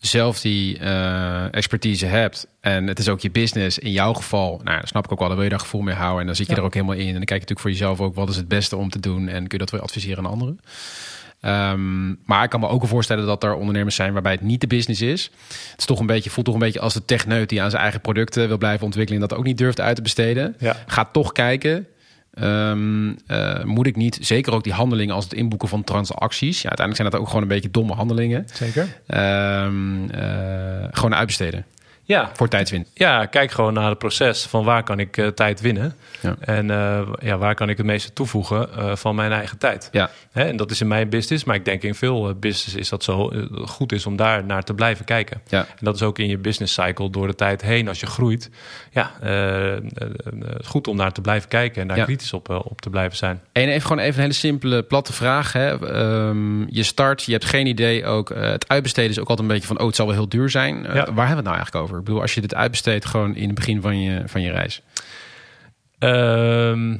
zelf 0.00 0.40
die 0.40 0.78
eh, 0.78 1.54
expertise 1.54 2.06
hebt 2.06 2.46
en 2.60 2.86
het 2.86 2.98
is 2.98 3.08
ook 3.08 3.20
je 3.20 3.30
business, 3.30 3.78
in 3.78 3.92
jouw 3.92 4.12
geval, 4.12 4.60
nou, 4.64 4.86
snap 4.86 5.04
ik 5.04 5.12
ook 5.12 5.18
wel, 5.18 5.26
dan 5.28 5.36
wil 5.36 5.44
je 5.46 5.50
daar 5.52 5.60
gevoel 5.60 5.80
mee 5.80 5.94
houden 5.94 6.20
en 6.20 6.26
dan 6.26 6.36
zit 6.36 6.46
je 6.46 6.52
Ja. 6.52 6.58
er 6.58 6.64
ook 6.64 6.74
helemaal 6.74 6.94
in 6.96 7.06
en 7.06 7.12
dan 7.14 7.24
kijk 7.24 7.28
je 7.28 7.46
natuurlijk 7.48 7.60
voor 7.60 7.70
jezelf 7.70 8.00
ook 8.00 8.14
wat 8.14 8.28
is 8.28 8.36
het 8.36 8.48
beste 8.48 8.76
om 8.76 8.90
te 8.90 9.00
doen 9.00 9.28
en 9.28 9.38
kun 9.40 9.48
je 9.50 9.58
dat 9.58 9.70
weer 9.70 9.80
adviseren 9.80 10.24
aan 10.24 10.30
anderen. 10.30 10.60
Ehm, 11.46 12.08
maar 12.24 12.44
ik 12.44 12.50
kan 12.50 12.60
me 12.60 12.68
ook 12.68 12.80
wel 12.80 12.88
voorstellen 12.88 13.26
dat 13.26 13.44
er 13.44 13.54
ondernemers 13.54 13.94
zijn 13.94 14.12
waarbij 14.12 14.32
het 14.32 14.40
niet 14.40 14.60
de 14.60 14.66
business 14.66 15.00
is. 15.00 15.30
Het 15.70 15.78
is 15.78 15.84
toch 15.84 16.00
een 16.00 16.06
beetje, 16.06 16.30
voelt 16.30 16.46
toch 16.46 16.54
een 16.54 16.60
beetje 16.60 16.80
als 16.80 16.94
de 16.94 17.04
techneut 17.04 17.48
die 17.48 17.62
aan 17.62 17.70
zijn 17.70 17.82
eigen 17.82 18.00
producten 18.00 18.48
wil 18.48 18.58
blijven 18.58 18.84
ontwikkelen 18.84 19.22
en 19.22 19.28
dat 19.28 19.38
ook 19.38 19.44
niet 19.44 19.58
durft 19.58 19.80
uit 19.80 19.96
te 19.96 20.02
besteden. 20.02 20.56
Ja. 20.58 20.76
Ga 20.86 21.04
toch 21.04 21.32
kijken. 21.32 21.86
Ehm, 22.34 23.12
eh, 23.26 23.64
moet 23.64 23.86
ik 23.86 23.96
niet, 23.96 24.18
zeker 24.20 24.52
ook 24.52 24.64
die 24.64 24.72
handelingen 24.72 25.14
als 25.14 25.24
het 25.24 25.32
inboeken 25.32 25.68
van 25.68 25.84
transacties. 25.84 26.62
Ja, 26.62 26.68
uiteindelijk 26.68 26.96
zijn 26.96 27.10
dat 27.10 27.20
ook 27.20 27.26
gewoon 27.26 27.42
een 27.42 27.48
beetje 27.48 27.70
domme 27.70 27.94
handelingen. 27.94 28.46
Zeker. 28.52 29.00
Ehm, 29.06 30.08
eh, 30.10 30.88
gewoon 30.90 31.14
uitbesteden 31.14 31.64
Ja, 32.08 32.30
voor 32.32 32.48
tijdswinst. 32.48 32.90
ja, 32.94 33.26
kijk 33.26 33.50
gewoon 33.50 33.72
naar 33.72 33.88
het 33.88 33.98
proces 33.98 34.44
van 34.44 34.64
waar 34.64 34.82
kan 34.82 34.98
ik 34.98 35.16
eh, 35.16 35.26
tijd 35.26 35.60
winnen. 35.60 35.94
Ja. 36.20 36.36
En 36.40 36.70
eh, 36.70 37.08
ja, 37.20 37.38
waar 37.38 37.54
kan 37.54 37.68
ik 37.68 37.76
het 37.76 37.86
meeste 37.86 38.12
toevoegen 38.12 38.72
eh, 38.76 38.96
van 38.96 39.14
mijn 39.14 39.32
eigen 39.32 39.58
tijd. 39.58 39.88
Ja, 39.92 40.10
Hè, 40.32 40.44
en 40.44 40.56
dat 40.56 40.70
is 40.70 40.80
in 40.80 40.88
mijn 40.88 41.08
business, 41.08 41.44
maar 41.44 41.54
ik 41.56 41.64
denk 41.64 41.82
in 41.82 41.94
veel 41.94 42.34
business 42.34 42.74
is 42.74 42.88
dat 42.88 43.04
zo 43.04 43.32
goed 43.64 43.92
is 43.92 44.06
om 44.06 44.16
daar 44.16 44.44
naar 44.44 44.62
te 44.62 44.74
blijven 44.74 45.04
kijken. 45.04 45.40
ja. 45.48 45.58
En 45.60 45.84
dat 45.84 45.94
is 45.94 46.02
ook 46.02 46.18
in 46.18 46.28
je 46.28 46.38
business 46.38 46.74
cycle 46.74 47.10
door 47.10 47.26
de 47.26 47.34
tijd 47.34 47.62
heen 47.62 47.88
als 47.88 48.00
je 48.00 48.06
groeit. 48.06 48.50
Ja, 48.90 49.10
goed 50.64 50.88
om 50.88 50.96
naar 50.96 51.12
te 51.12 51.20
blijven 51.20 51.48
kijken 51.48 51.82
en 51.82 51.88
daar 51.88 51.96
Ja. 51.96 52.04
kritisch 52.04 52.32
op, 52.32 52.48
op 52.48 52.80
te 52.80 52.90
blijven 52.90 53.16
zijn. 53.16 53.40
En 53.52 53.68
even 53.68 53.82
gewoon 53.82 53.98
even 53.98 54.14
een 54.14 54.20
hele 54.20 54.32
simpele, 54.32 54.82
platte 54.82 55.12
vraag. 55.12 55.52
Hè. 55.52 55.92
Ehm, 55.92 56.60
je 56.68 56.82
start, 56.82 57.22
je 57.22 57.32
hebt 57.32 57.44
geen 57.44 57.66
idee 57.66 58.04
ook. 58.06 58.28
het 58.34 58.68
uitbesteden 58.68 59.10
is 59.10 59.18
ook 59.18 59.28
altijd 59.28 59.48
een 59.48 59.54
beetje 59.54 59.68
van, 59.68 59.78
oh, 59.80 59.86
het 59.86 59.96
zal 59.96 60.06
wel 60.06 60.14
heel 60.14 60.28
duur 60.28 60.50
zijn. 60.50 60.82
Waar 60.82 60.94
hebben 60.94 61.14
we 61.14 61.22
het 61.22 61.44
nou 61.44 61.56
eigenlijk 61.56 61.76
over? 61.84 61.95
Ik 61.98 62.04
bedoel, 62.04 62.20
als 62.20 62.34
je 62.34 62.40
dit 62.40 62.54
uitbesteedt 62.54 63.04
gewoon 63.04 63.36
in 63.36 63.46
het 63.46 63.54
begin 63.54 63.80
van 63.80 64.00
je, 64.00 64.22
van 64.26 64.42
je 64.42 64.50
reis. 64.50 64.82
Ehm, 65.98 66.96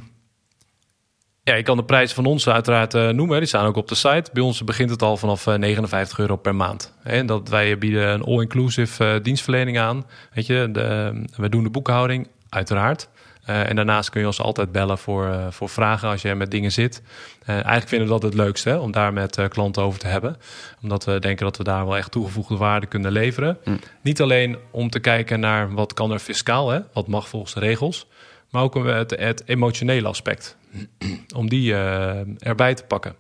ja, 1.43 1.55
ik 1.55 1.65
kan 1.65 1.77
de 1.77 1.85
prijzen 1.85 2.15
van 2.15 2.27
ons 2.27 2.49
uiteraard 2.49 2.95
eh, 2.95 3.09
noemen. 3.09 3.39
Die 3.39 3.49
staan 3.49 3.67
ook 3.67 3.77
op 3.77 3.89
de 3.89 3.95
site. 3.95 4.31
Bij 4.33 4.43
ons 4.43 4.65
begint 4.65 4.91
het 4.91 5.03
al 5.03 5.17
vanaf 5.17 5.47
eh, 5.47 5.55
59 5.55 6.19
euro 6.19 6.37
per 6.37 6.55
maand. 6.55 6.95
En 7.03 7.27
dat 7.27 7.49
wij 7.49 7.79
bieden 7.79 8.09
een 8.09 8.23
all-inclusive 8.23 9.05
eh, 9.05 9.23
dienstverlening 9.23 9.79
aan. 9.79 10.07
Weet 10.33 10.47
je, 10.47 10.69
de, 10.73 11.25
wij 11.37 11.49
doen 11.49 11.63
de 11.63 11.71
boekhouding, 11.71 12.29
uiteraard. 12.49 13.09
Eh, 13.47 13.69
en 13.69 13.77
daarnaast 13.77 14.11
kun 14.11 14.21
je 14.21 14.27
ons 14.27 14.41
altijd 14.41 14.73
bellen 14.73 14.99
voor, 14.99 15.27
eh, 15.27 15.47
voor 15.51 15.69
vragen 15.69 16.09
als 16.09 16.23
je 16.23 16.35
met 16.35 16.51
dingen 16.51 16.73
zit. 16.73 17.03
Eh, 17.45 17.55
eigenlijk 17.55 17.89
vinden 17.89 18.09
we 18.09 18.13
dat 18.13 18.23
het 18.23 18.35
leukste 18.35 18.69
hè, 18.69 18.77
om 18.77 18.93
daar 18.93 19.13
met 19.13 19.49
klanten 19.49 19.83
over 19.83 19.99
te 19.99 20.07
hebben. 20.07 20.37
Omdat 20.83 21.05
we 21.05 21.19
denken 21.19 21.45
dat 21.45 21.57
we 21.57 21.65
daar 21.65 21.87
wel 21.87 21.97
echt 21.97 22.11
toegevoegde 22.11 22.57
waarde 22.57 22.87
kunnen 22.87 23.13
leveren. 23.13 23.59
Niet 24.01 24.21
alleen 24.21 24.57
om 24.71 24.91
te 24.91 24.99
kijken 24.99 25.41
naar 25.41 25.73
wat 25.75 25.95
kan 25.95 26.13
er 26.13 26.19
fiscaal, 26.19 26.71
hè, 26.71 26.81
wat 26.93 27.07
mag 27.07 27.29
volgens 27.29 27.55
de 27.55 27.61
regels. 27.61 28.07
Maar 28.51 28.63
ook 28.63 28.75
het, 28.75 29.11
het 29.11 29.43
emotionele 29.47 30.09
aspect. 30.09 30.57
om 31.37 31.49
die 31.49 31.75
erbij 32.39 32.75
te 32.75 32.85
pakken. 32.85 33.15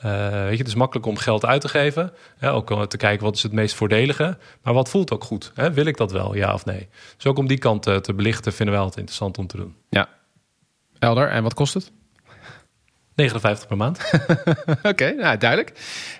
Eh, 0.00 0.30
weet 0.30 0.52
je, 0.52 0.58
het 0.58 0.66
is 0.66 0.74
makkelijk 0.74 1.06
om 1.06 1.16
geld 1.16 1.44
uit 1.44 1.60
te 1.60 1.68
geven. 1.68 2.12
Hè, 2.38 2.52
ook 2.52 2.70
om 2.70 2.88
te 2.88 2.96
kijken 2.96 3.24
wat 3.24 3.36
is 3.36 3.42
het 3.42 3.52
meest 3.52 3.74
voordelige. 3.74 4.38
Maar 4.62 4.74
wat 4.74 4.88
voelt 4.88 5.12
ook 5.12 5.24
goed? 5.24 5.52
Hè? 5.54 5.72
Wil 5.72 5.86
ik 5.86 5.96
dat 5.96 6.12
wel, 6.12 6.34
ja 6.34 6.54
of 6.54 6.64
nee? 6.64 6.88
Dus 7.16 7.26
ook 7.26 7.38
om 7.38 7.46
die 7.46 7.58
kant 7.58 7.86
eh, 7.86 7.96
te 7.96 8.14
belichten 8.14 8.52
vinden 8.52 8.74
wij 8.74 8.84
altijd 8.84 8.98
interessant 8.98 9.38
om 9.38 9.46
te 9.46 9.56
doen. 9.56 9.74
Ja. 9.90 10.08
Elder, 10.98 11.28
en 11.28 11.42
wat 11.42 11.54
kost 11.54 11.74
het? 11.74 11.92
59 13.14 13.66
per 13.66 13.76
maand. 13.76 14.10
Oké, 14.82 15.12
nou 15.12 15.36
duidelijk. 15.36 15.72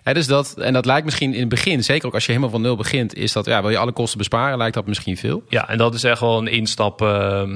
Hè, 0.03 0.14
dus 0.14 0.27
dat, 0.27 0.59
en 0.59 0.73
dat 0.73 0.87
lijkt 0.87 1.05
misschien 1.05 1.35
in 1.35 1.40
het 1.40 1.49
begin, 1.49 1.85
zeker 1.85 2.07
ook 2.07 2.14
als 2.14 2.25
je 2.27 2.33
helemaal 2.33 2.53
van 2.53 2.62
nul 2.62 2.77
begint, 2.77 3.14
is 3.14 3.33
dat, 3.33 3.47
ja, 3.47 3.61
wil 3.61 3.71
je 3.71 3.79
alle 3.79 3.93
kosten 3.93 4.19
besparen, 4.19 4.59
lijkt 4.59 4.75
dat 4.75 4.87
misschien 4.87 5.16
veel. 5.16 5.43
Ja, 5.49 5.69
en 5.69 5.79
dat 5.79 5.95
is 5.95 6.05
echt 6.05 6.21
wel 6.21 6.38
een 6.38 6.47
instap, 6.47 7.03
eh, 7.03 7.51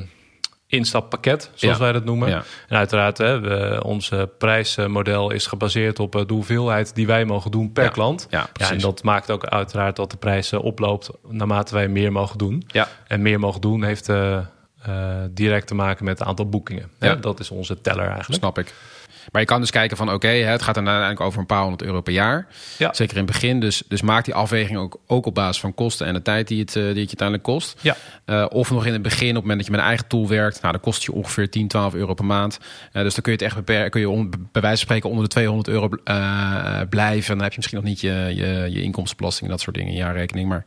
instappakket, 0.75 1.51
zoals 1.55 1.77
Ja. 1.77 1.83
wij 1.83 1.93
dat 1.93 2.05
noemen. 2.05 2.29
Ja. 2.29 2.43
En 2.69 2.77
uiteraard, 2.77 3.19
hè, 3.19 3.41
we, 3.41 3.81
onze 3.85 4.31
prijsmodel 4.39 5.31
is 5.31 5.47
gebaseerd 5.47 5.99
op 5.99 6.15
eh, 6.17 6.27
de 6.27 6.33
hoeveelheid 6.33 6.95
die 6.95 7.07
wij 7.07 7.25
mogen 7.25 7.51
doen 7.51 7.73
per 7.73 7.85
Ja. 7.85 7.91
klant. 7.91 8.27
Ja, 8.31 8.49
en 8.71 8.79
dat 8.79 9.03
maakt 9.03 9.31
ook 9.31 9.45
uiteraard 9.45 9.97
dat 9.97 10.11
de 10.11 10.17
prijs 10.17 10.53
eh, 10.53 10.65
oploopt 10.65 11.11
naarmate 11.29 11.75
wij 11.75 11.89
meer 11.89 12.13
mogen 12.13 12.39
doen. 12.39 12.65
Ja. 12.67 12.89
En 13.07 13.23
meer 13.23 13.39
mogen 13.41 13.61
doen 13.61 13.85
heeft 13.85 14.09
eh, 14.09 14.39
direct 15.31 15.67
te 15.67 15.75
maken 15.75 16.05
met 16.05 16.19
het 16.19 16.29
aantal 16.29 16.49
boekingen. 16.49 16.91
Ja. 17.01 17.15
Dat 17.15 17.41
is 17.41 17.51
onze 17.51 17.81
teller 17.81 18.07
eigenlijk. 18.09 18.35
Snap 18.43 18.59
ik. 18.59 18.75
Maar 19.33 19.41
je 19.41 19.47
kan 19.47 19.61
dus 19.61 19.71
kijken 19.71 19.97
van 19.97 20.13
oké, 20.13 20.29
het 20.29 20.63
gaat 20.63 20.75
dan 20.75 20.87
uiteindelijk 20.87 21.27
over 21.27 21.41
een 21.41 21.47
paar 21.47 21.61
honderd 21.63 21.83
euro 21.83 22.01
per 22.01 22.13
jaar. 22.13 22.47
Ja. 22.79 22.93
Zeker 22.95 23.17
in 23.17 23.23
het 23.23 23.33
begin. 23.33 23.61
Dus, 23.61 23.83
dus 23.89 24.03
maak 24.03 24.25
die 24.25 24.35
afweging 24.35 24.79
ook, 24.79 25.01
ook 25.07 25.27
op 25.27 25.35
basis 25.35 25.61
van 25.61 25.75
kosten 25.75 26.07
en 26.07 26.15
de 26.15 26.23
tijd 26.23 26.49
die 26.49 26.61
het, 26.61 26.69
eh, 26.69 26.75
die 26.75 26.83
het 26.87 26.97
je 26.97 27.19
uiteindelijk 27.19 27.43
kost. 27.43 27.79
Ja. 27.81 27.97
Eh, 28.25 28.47
of 28.49 28.71
nog 28.71 28.87
in 28.87 28.93
het 28.93 29.03
begin, 29.03 29.29
op 29.29 29.35
het 29.35 29.43
moment 29.43 29.57
dat 29.59 29.67
je 29.67 29.73
met 29.73 29.81
een 29.81 29.87
eigen 29.87 30.07
tool 30.07 30.29
werkt, 30.29 30.61
nou, 30.61 30.73
dan 30.73 30.81
kost 30.83 31.03
je 31.03 31.13
ongeveer 31.13 31.51
10, 31.51 31.69
12 31.69 31.95
euro 31.95 32.15
per 32.15 32.25
maand. 32.25 32.59
Eh, 32.93 33.03
dus 33.03 33.15
dan 33.15 33.23
kun 33.23 33.33
je 33.33 33.39
het 33.39 33.47
echt 33.47 33.57
beperken, 33.57 33.91
kun 33.91 34.01
je 34.01 34.09
on- 34.09 34.31
bij 34.31 34.63
wijze 34.63 34.77
van 34.77 34.77
spreken 34.77 35.09
onder 35.09 35.25
de 35.25 35.31
200 35.31 35.69
euro 35.69 35.89
blijven. 36.89 37.35
Dan 37.35 37.43
heb 37.43 37.51
je 37.53 37.57
misschien 37.57 37.79
nog 37.79 37.89
niet 37.89 38.01
je, 38.01 38.33
je, 38.35 38.67
je 38.71 38.83
inkomstenbelasting 38.83 39.47
en 39.47 39.51
dat 39.57 39.61
soort 39.61 39.77
dingen 39.77 39.91
in 39.93 39.99
jaarrekening. 39.99 40.49
Maar 40.49 40.65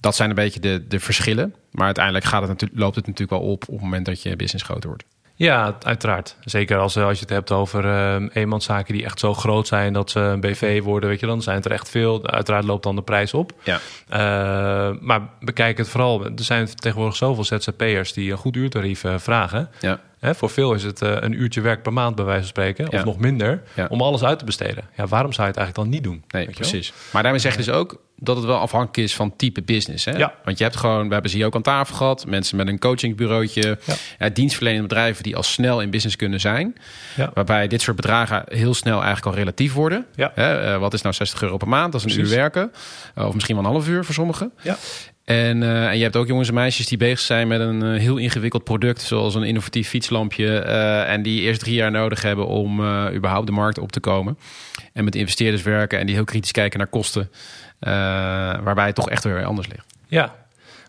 dat 0.00 0.16
zijn 0.16 0.28
een 0.28 0.34
beetje 0.34 0.60
de, 0.60 0.84
de 0.88 1.00
verschillen. 1.00 1.54
Maar 1.70 1.84
uiteindelijk 1.86 2.24
gaat 2.24 2.40
het 2.40 2.50
natuurlijk, 2.50 2.80
loopt 2.80 2.96
het 2.96 3.06
natuurlijk 3.06 3.40
wel 3.40 3.50
op 3.50 3.62
op 3.62 3.74
het 3.74 3.80
moment 3.80 4.06
dat 4.06 4.22
je 4.22 4.36
business 4.36 4.64
groter 4.64 4.88
wordt. 4.88 5.04
Ja, 5.38 5.76
uiteraard. 5.82 6.36
Zeker 6.44 6.78
als, 6.78 6.96
eh, 6.96 7.04
als 7.04 7.14
je 7.14 7.20
het 7.20 7.30
hebt 7.34 7.52
over 7.52 7.84
eh, 7.84 8.26
eenmanszaken 8.32 8.94
die 8.94 9.04
echt 9.04 9.18
zo 9.18 9.34
groot 9.34 9.66
zijn 9.66 9.92
dat 9.92 10.10
ze 10.10 10.20
een 10.20 10.40
BV 10.40 10.82
worden, 10.82 11.08
weet 11.08 11.20
je, 11.20 11.26
dan 11.26 11.42
zijn 11.42 11.56
het 11.56 11.64
er 11.64 11.72
echt 11.72 11.90
veel. 11.90 12.26
Uiteraard 12.26 12.64
loopt 12.64 12.82
dan 12.82 12.96
de 12.96 13.02
prijs 13.02 13.34
op. 13.34 13.52
Ja. 13.62 13.80
Eh, 14.08 14.96
maar 15.00 15.20
bekijk 15.40 15.78
het 15.78 15.88
vooral. 15.88 16.24
Er 16.24 16.32
zijn 16.34 16.74
tegenwoordig 16.74 17.16
zoveel 17.16 17.44
ZZP'ers 17.44 18.12
die 18.12 18.30
een 18.30 18.36
goed 18.36 18.56
uurtarief 18.56 19.04
eh, 19.04 19.14
vragen. 19.18 19.70
Ja. 19.80 20.00
Hè, 20.18 20.34
voor 20.34 20.50
veel 20.50 20.72
is 20.74 20.82
het 20.82 21.02
eh, 21.02 21.16
een 21.20 21.32
uurtje 21.32 21.60
werk 21.60 21.82
per 21.82 21.92
maand, 21.92 22.14
bij 22.16 22.24
wijze 22.24 22.40
van 22.40 22.48
spreken, 22.48 22.86
Ja. 22.90 22.98
of 22.98 23.04
nog 23.04 23.18
minder, 23.18 23.62
Ja. 23.74 23.86
om 23.90 24.00
alles 24.00 24.24
uit 24.24 24.38
te 24.38 24.44
besteden. 24.44 24.84
Ja, 24.96 25.06
waarom 25.06 25.32
zou 25.32 25.42
je 25.46 25.52
het 25.52 25.56
eigenlijk 25.62 25.74
dan 25.74 25.88
niet 25.88 26.04
doen? 26.04 26.22
Nee, 26.28 26.50
precies. 26.50 26.92
Maar 27.12 27.22
daarmee 27.22 27.40
zeg 27.40 27.52
je 27.52 27.58
dus 27.58 27.70
ook 27.70 28.00
dat 28.20 28.36
het 28.36 28.44
wel 28.44 28.58
afhankelijk 28.58 28.96
is 28.96 29.14
van 29.14 29.36
type 29.36 29.62
business. 29.62 30.04
Hè? 30.04 30.16
Ja. 30.16 30.34
Want 30.44 30.58
je 30.58 30.64
hebt 30.64 30.76
gewoon, 30.76 31.06
we 31.06 31.12
hebben 31.12 31.30
ze 31.30 31.36
hier 31.36 31.46
ook 31.46 31.54
aan 31.54 31.62
tafel 31.62 31.96
gehad, 31.96 32.26
mensen 32.26 32.56
met 32.56 32.68
een 32.68 32.78
coachingbureautje, 32.78 33.78
Ja. 34.18 34.28
dienstverlenende 34.28 34.86
bedrijven 34.88 35.22
die 35.22 35.36
al 35.36 35.42
snel 35.42 35.80
in 35.80 35.90
business 35.90 36.16
kunnen 36.16 36.40
zijn. 36.40 36.74
Ja. 37.16 37.30
Waarbij 37.34 37.68
dit 37.68 37.82
soort 37.82 37.96
bedragen 37.96 38.42
heel 38.48 38.74
snel 38.74 38.96
eigenlijk 38.96 39.26
al 39.26 39.34
relatief 39.34 39.72
worden. 39.72 40.06
Ja. 40.14 40.32
Hè, 40.34 40.72
eh, 40.72 40.78
wat 40.78 40.94
is 40.94 41.02
nou 41.02 41.14
60 41.14 41.42
euro 41.42 41.56
per 41.56 41.68
maand? 41.68 41.92
Dat 41.92 42.00
is 42.04 42.06
een 42.06 42.12
Precies. 42.12 42.32
uur 42.32 42.38
werken. 42.40 42.72
Eh, 43.14 43.26
of 43.26 43.34
misschien 43.34 43.56
wel 43.56 43.64
een 43.64 43.70
half 43.70 43.88
uur 43.88 44.04
voor 44.04 44.14
sommigen. 44.14 44.52
Ja. 44.62 44.76
En, 45.28 45.62
eh, 45.62 45.86
en 45.86 45.96
je 45.96 46.02
hebt 46.02 46.16
ook 46.16 46.26
jongens 46.26 46.48
en 46.48 46.54
meisjes 46.54 46.86
die 46.86 46.98
bezig 46.98 47.18
zijn 47.18 47.48
met 47.48 47.60
een 47.60 47.82
eh, 47.82 48.00
heel 48.00 48.16
ingewikkeld 48.16 48.64
product, 48.64 49.00
zoals 49.00 49.34
een 49.34 49.42
innovatief 49.42 49.88
fietslampje. 49.88 50.58
eh, 50.58 51.12
en 51.12 51.22
die 51.22 51.40
eerst 51.40 51.60
drie 51.60 51.74
jaar 51.74 51.90
nodig 51.90 52.22
hebben 52.22 52.46
om 52.46 52.80
überhaupt 53.14 53.46
de 53.46 53.52
markt 53.52 53.78
op 53.78 53.92
te 53.92 54.00
komen. 54.00 54.38
En 54.92 55.04
met 55.04 55.14
investeerders 55.14 55.62
werken 55.62 55.98
en 55.98 56.06
die 56.06 56.14
heel 56.14 56.24
kritisch 56.24 56.52
kijken 56.52 56.78
naar 56.78 56.88
kosten. 56.88 57.30
waarbij 58.64 58.86
het 58.86 58.94
toch 58.94 59.10
echt 59.10 59.24
weer 59.24 59.44
anders 59.44 59.68
ligt. 59.68 59.86
Ja. 60.06 60.34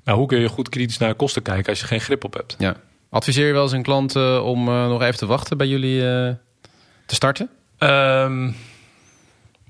Maar 0.03 0.15
hoe 0.15 0.27
kun 0.27 0.39
je 0.39 0.49
goed 0.49 0.69
kritisch 0.69 0.97
naar 0.97 1.15
kosten 1.15 1.41
kijken 1.41 1.69
als 1.69 1.79
je 1.79 1.85
geen 1.85 2.01
grip 2.01 2.23
op 2.23 2.33
hebt? 2.33 2.55
Ja. 2.57 2.75
Adviseer 3.09 3.47
je 3.47 3.53
wel 3.53 3.63
eens 3.63 3.71
een 3.71 3.83
klant 3.83 4.15
om 4.41 4.63
nog 4.65 5.01
even 5.01 5.17
te 5.17 5.25
wachten 5.25 5.57
bij 5.57 5.67
jullie 5.67 6.01
te 7.05 7.15
starten? 7.15 7.49
Ehm, 7.77 8.51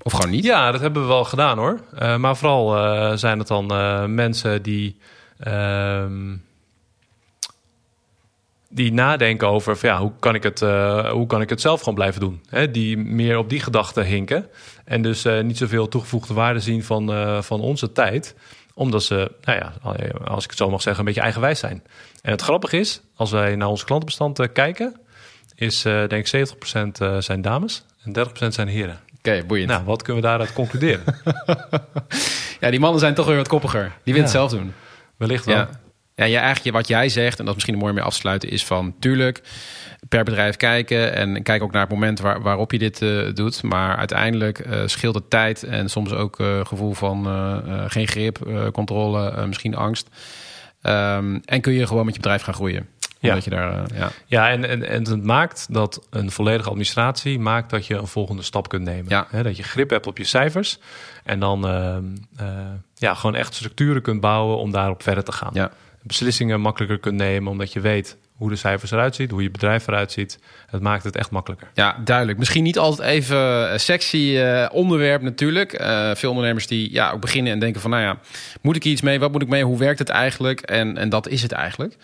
Of 0.02 0.12
gewoon 0.12 0.30
niet? 0.30 0.44
Ja, 0.44 0.70
dat 0.70 0.80
hebben 0.80 1.02
we 1.02 1.08
wel 1.08 1.24
gedaan 1.24 1.58
hoor. 1.58 1.80
Uh, 1.94 2.16
maar 2.16 2.36
vooral 2.36 2.76
uh, 2.76 3.16
zijn 3.16 3.38
het 3.38 3.48
dan 3.48 3.72
uh, 3.72 4.04
mensen 4.04 4.62
die, 4.62 4.96
ehm, 5.38 6.36
die 8.68 8.92
nadenken 8.92 9.48
over 9.48 9.78
ja, 9.82 9.98
hoe, 9.98 10.12
kan 10.18 10.34
ik 10.34 10.42
het, 10.42 10.60
hoe 11.10 11.26
kan 11.26 11.40
ik 11.40 11.48
het 11.48 11.60
zelf 11.60 11.78
gewoon 11.78 11.94
blijven 11.94 12.20
doen. 12.20 12.40
Hè? 12.48 12.70
Die 12.70 12.96
meer 12.96 13.38
op 13.38 13.48
die 13.48 13.60
gedachten 13.60 14.04
hinken. 14.04 14.46
En 14.84 15.02
dus 15.02 15.24
niet 15.42 15.58
zoveel 15.58 15.88
toegevoegde 15.88 16.34
waarde 16.34 16.60
zien 16.60 16.84
van, 16.84 17.42
van 17.42 17.60
onze 17.60 17.92
tijd 17.92 18.34
omdat 18.74 19.02
ze, 19.02 19.32
nou 19.42 19.58
ja, 19.58 19.72
als 20.24 20.44
ik 20.44 20.50
het 20.50 20.58
zo 20.58 20.70
mag 20.70 20.82
zeggen, 20.82 21.00
een 21.00 21.06
beetje 21.06 21.20
eigenwijs 21.20 21.58
zijn. 21.58 21.82
En 22.22 22.30
het 22.30 22.42
grappige 22.42 22.78
is, 22.78 23.00
als 23.14 23.30
wij 23.30 23.56
naar 23.56 23.68
ons 23.68 23.84
klantenbestand 23.84 24.52
kijken, 24.52 25.00
is 25.54 25.82
denk 25.82 26.28
ik 26.28 26.48
70% 27.00 27.18
zijn 27.18 27.42
dames 27.42 27.84
en 28.02 28.28
30% 28.44 28.46
zijn 28.48 28.68
heren. 28.68 29.00
Oké, 29.20 29.44
boeiend. 29.46 29.68
Nou, 29.68 29.84
wat 29.84 30.02
kunnen 30.02 30.22
we 30.22 30.28
daaruit 30.28 30.52
concluderen? 30.52 31.04
ja, 32.60 32.70
die 32.70 32.80
mannen 32.80 33.00
zijn 33.00 33.14
toch 33.14 33.26
weer 33.26 33.36
wat 33.36 33.48
koppiger. 33.48 33.82
Die 33.82 34.14
willen 34.14 34.22
het 34.22 34.30
zelf 34.30 34.50
doen. 34.50 34.72
Wellicht 35.16 35.44
wel. 35.44 35.56
Ja. 35.56 35.68
Ja, 36.26 36.40
eigenlijk 36.40 36.76
wat 36.76 36.88
jij 36.88 37.08
zegt, 37.08 37.38
en 37.38 37.44
dat 37.44 37.48
is 37.48 37.54
misschien 37.54 37.78
mooi 37.78 37.92
mee 37.92 38.02
afsluiten, 38.02 38.50
is 38.50 38.64
van 38.64 38.94
tuurlijk 38.98 39.42
per 40.08 40.24
bedrijf 40.24 40.56
kijken 40.56 41.14
en 41.14 41.42
kijk 41.42 41.62
ook 41.62 41.72
naar 41.72 41.80
het 41.80 41.90
moment 41.90 42.20
waar, 42.20 42.42
waarop 42.42 42.72
je 42.72 42.78
dit 42.78 43.00
uh, 43.00 43.34
doet. 43.34 43.62
Maar 43.62 43.96
uiteindelijk 43.96 44.66
uh, 44.66 44.82
scheelt 44.86 45.14
het 45.14 45.30
tijd 45.30 45.62
en 45.62 45.88
soms 45.90 46.12
ook 46.12 46.40
uh, 46.40 46.64
gevoel 46.64 46.92
van 46.92 47.26
geen 47.86 48.08
grip, 48.08 48.38
controle, 48.72 49.46
misschien 49.46 49.74
angst. 49.74 50.08
Um, 50.82 51.40
en 51.44 51.60
kun 51.60 51.72
je 51.72 51.86
gewoon 51.86 52.04
met 52.04 52.14
je 52.14 52.20
bedrijf 52.20 52.42
gaan 52.42 52.54
groeien. 52.54 52.88
Ja, 53.20 53.38
je 53.44 53.50
daar, 53.50 53.72
uh, 53.72 53.98
ja. 53.98 54.10
ja 54.26 54.50
en, 54.50 54.64
en, 54.64 54.88
en 54.88 55.08
het 55.08 55.24
maakt 55.24 55.66
dat 55.70 56.06
een 56.10 56.30
volledige 56.30 56.68
administratie 56.68 57.38
maakt 57.38 57.70
dat 57.70 57.86
je 57.86 57.94
een 57.94 58.06
volgende 58.06 58.42
stap 58.42 58.68
kunt 58.68 58.84
nemen. 58.84 59.10
Ja. 59.10 59.26
He, 59.30 59.42
dat 59.42 59.56
je 59.56 59.62
grip 59.62 59.90
hebt 59.90 60.06
op 60.06 60.18
je 60.18 60.24
cijfers 60.24 60.78
en 61.24 61.40
dan 61.40 61.66
uh, 61.66 61.96
uh, 62.40 62.48
ja, 62.94 63.14
gewoon 63.14 63.34
echt 63.34 63.54
structuren 63.54 64.02
kunt 64.02 64.20
bouwen 64.20 64.56
om 64.56 64.72
daarop 64.72 65.02
verder 65.02 65.24
te 65.24 65.32
gaan. 65.32 65.50
Ja. 65.52 65.70
Beslissingen 66.02 66.60
makkelijker 66.60 66.98
kunt 66.98 67.16
nemen 67.16 67.50
omdat 67.50 67.72
je 67.72 67.80
weet 67.80 68.16
hoe 68.32 68.48
de 68.48 68.56
cijfers 68.56 68.90
eruit 68.90 69.14
zien, 69.14 69.30
hoe 69.30 69.42
je 69.42 69.50
bedrijf 69.50 69.86
eruit 69.86 70.12
ziet. 70.12 70.38
Het 70.66 70.82
maakt 70.82 71.04
het 71.04 71.16
echt 71.16 71.30
makkelijker. 71.30 71.68
Ja, 71.74 71.96
duidelijk. 72.04 72.38
Misschien 72.38 72.62
niet 72.62 72.78
altijd 72.78 73.08
even 73.08 73.80
sexy 73.80 74.16
uh, 74.16 74.66
onderwerp 74.72 75.22
natuurlijk. 75.22 75.80
Uh, 75.80 76.14
veel 76.14 76.30
ondernemers 76.30 76.66
die 76.66 76.92
ja, 76.92 77.10
ook 77.10 77.20
beginnen 77.20 77.52
en 77.52 77.58
denken 77.58 77.80
van... 77.80 77.90
nou 77.90 78.02
ja, 78.02 78.18
moet 78.60 78.76
ik 78.76 78.84
iets 78.84 79.00
mee? 79.00 79.20
Wat 79.20 79.32
moet 79.32 79.42
ik 79.42 79.48
mee? 79.48 79.64
Hoe 79.64 79.78
werkt 79.78 79.98
het 79.98 80.08
eigenlijk? 80.08 80.60
En, 80.60 80.96
en 80.96 81.08
dat 81.08 81.28
is 81.28 81.42
het 81.42 81.52
eigenlijk. 81.52 81.96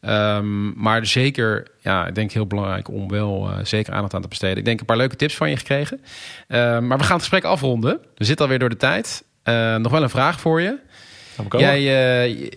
Um, 0.00 0.72
maar 0.76 1.06
zeker, 1.06 1.66
ja, 1.80 2.06
ik 2.06 2.14
denk 2.14 2.32
heel 2.32 2.46
belangrijk 2.46 2.88
om 2.88 3.08
wel 3.08 3.50
uh, 3.50 3.56
zeker 3.62 3.92
aandacht 3.92 4.14
aan 4.14 4.22
te 4.22 4.28
besteden. 4.28 4.56
Ik 4.56 4.64
denk 4.64 4.80
een 4.80 4.86
paar 4.86 4.96
leuke 4.96 5.16
tips 5.16 5.36
van 5.36 5.50
je 5.50 5.56
gekregen. 5.56 6.00
Uh, 6.48 6.58
maar 6.58 6.98
we 6.98 7.04
gaan 7.04 7.16
het 7.16 7.26
gesprek 7.26 7.44
afronden. 7.44 8.00
We 8.14 8.24
zitten 8.24 8.44
alweer 8.44 8.60
door 8.60 8.68
de 8.68 8.76
tijd. 8.76 9.24
Uh, 9.44 9.76
nog 9.76 9.92
wel 9.92 10.02
een 10.02 10.10
vraag 10.10 10.40
voor 10.40 10.60
je. 10.60 10.78
Jij, 11.50 11.82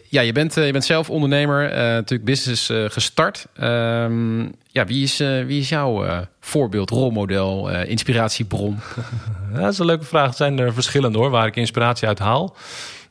ja, 0.10 0.22
je, 0.22 0.32
bent, 0.32 0.54
je 0.54 0.72
bent 0.72 0.86
zelf 0.86 1.10
ondernemer, 1.10 1.70
natuurlijk 1.74 2.24
business 2.24 2.72
gestart. 2.88 3.46
Um, 3.62 4.52
ja, 4.68 4.86
wie, 4.86 5.04
is, 5.04 5.18
wie 5.18 5.60
is 5.60 5.70
jouw 5.70 6.06
voorbeeld, 6.40 6.90
rolmodel, 6.90 7.70
inspiratiebron? 7.70 8.80
dat 9.54 9.72
is 9.72 9.80
een 9.80 9.86
leuke 9.86 10.06
vraag. 10.06 10.28
Het 10.28 10.38
zijn 10.38 10.60
er 10.60 10.74
verschillende 10.74 11.18
hoor, 11.18 11.30
waar 11.30 11.48
ik 11.48 11.56
inspiratie 11.56 12.08
uit 12.08 12.20
haal. 12.20 12.56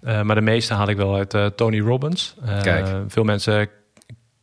maar 0.00 0.34
de 0.34 0.40
meeste 0.40 0.74
haal 0.74 0.88
ik 0.88 0.96
wel 0.96 1.16
uit 1.16 1.56
Tony 1.56 1.80
Robbins. 1.80 2.34
Kijk. 2.62 2.86
Veel 3.08 3.24
mensen 3.24 3.68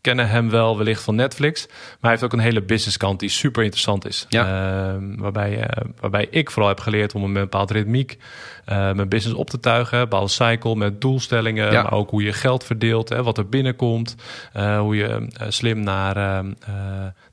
kennen 0.05 0.29
hem 0.29 0.49
wel 0.49 0.77
wellicht 0.77 1.03
van 1.03 1.15
Netflix. 1.15 1.67
Maar 1.67 1.97
hij 1.99 2.09
heeft 2.09 2.23
ook 2.23 2.33
een 2.33 2.39
hele 2.39 2.61
businesskant 2.61 3.19
die 3.19 3.29
super 3.29 3.63
interessant 3.63 4.07
is. 4.07 4.25
Ja. 4.29 4.45
Uh, 4.45 5.01
waarbij, 5.17 5.57
uh, 5.57 5.65
waarbij 5.99 6.27
ik 6.29 6.51
vooral 6.51 6.69
heb 6.69 6.79
geleerd 6.79 7.15
om 7.15 7.23
een 7.23 7.33
bepaald 7.33 7.71
ritmiek 7.71 8.17
uh, 8.69 8.75
mijn 8.75 9.09
business 9.09 9.37
op 9.37 9.49
te 9.49 9.59
tuigen. 9.59 9.97
Een 9.97 10.03
bepaalde 10.03 10.31
cycle 10.31 10.75
met 10.75 11.01
doelstellingen. 11.01 11.71
Ja. 11.71 11.81
Maar 11.81 11.93
ook 11.93 12.09
hoe 12.09 12.23
je 12.23 12.33
geld 12.33 12.63
verdeelt, 12.63 13.09
hè, 13.09 13.23
wat 13.23 13.37
er 13.37 13.49
binnenkomt. 13.49 14.15
hoe 14.53 14.95
je 14.95 15.27
slim 15.47 15.79
naar, 15.79 16.15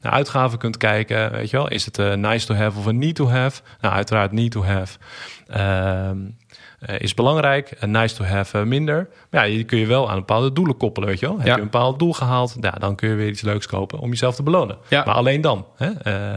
naar 0.00 0.12
uitgaven 0.12 0.58
kunt 0.58 0.76
kijken. 0.76 1.30
Weet 1.30 1.50
je 1.50 1.56
wel? 1.56 1.68
Is 1.68 1.84
het 1.84 1.98
een 1.98 2.20
nice 2.20 2.46
to 2.46 2.54
have 2.54 2.78
of 2.78 2.86
een 2.86 2.98
need 2.98 3.14
to 3.14 3.28
have? 3.28 3.62
Nou, 3.80 3.94
uiteraard 3.94 4.32
need 4.32 4.50
to 4.50 4.64
have. 4.64 4.98
Ehm, 6.82 6.94
uh, 6.94 7.00
is 7.00 7.14
belangrijk. 7.14 7.86
Nice 7.86 8.14
to 8.14 8.24
have 8.24 8.58
uh, 8.58 8.64
minder. 8.64 9.08
Maar 9.30 9.48
ja, 9.48 9.54
die 9.54 9.64
kun 9.64 9.78
je 9.78 9.86
wel 9.86 10.10
aan 10.10 10.16
bepaalde 10.18 10.52
doelen 10.52 10.76
koppelen, 10.76 11.08
weet 11.08 11.20
je 11.20 11.26
wel. 11.26 11.36
Heb 11.38 11.46
Ja. 11.46 11.52
je 11.54 11.58
een 11.60 11.70
bepaald 11.70 11.98
doel 11.98 12.12
gehaald, 12.12 12.56
ja, 12.60 12.70
dan 12.70 12.94
kun 12.96 13.08
je 13.08 13.14
weer 13.14 13.28
iets 13.28 13.42
leuks 13.42 13.66
kopen 13.66 13.98
om 13.98 14.08
jezelf 14.10 14.34
te 14.34 14.42
belonen. 14.42 14.76
Ja. 14.88 15.04
Maar 15.04 15.14
alleen 15.14 15.40
dan. 15.40 15.66
Hè? 15.76 15.90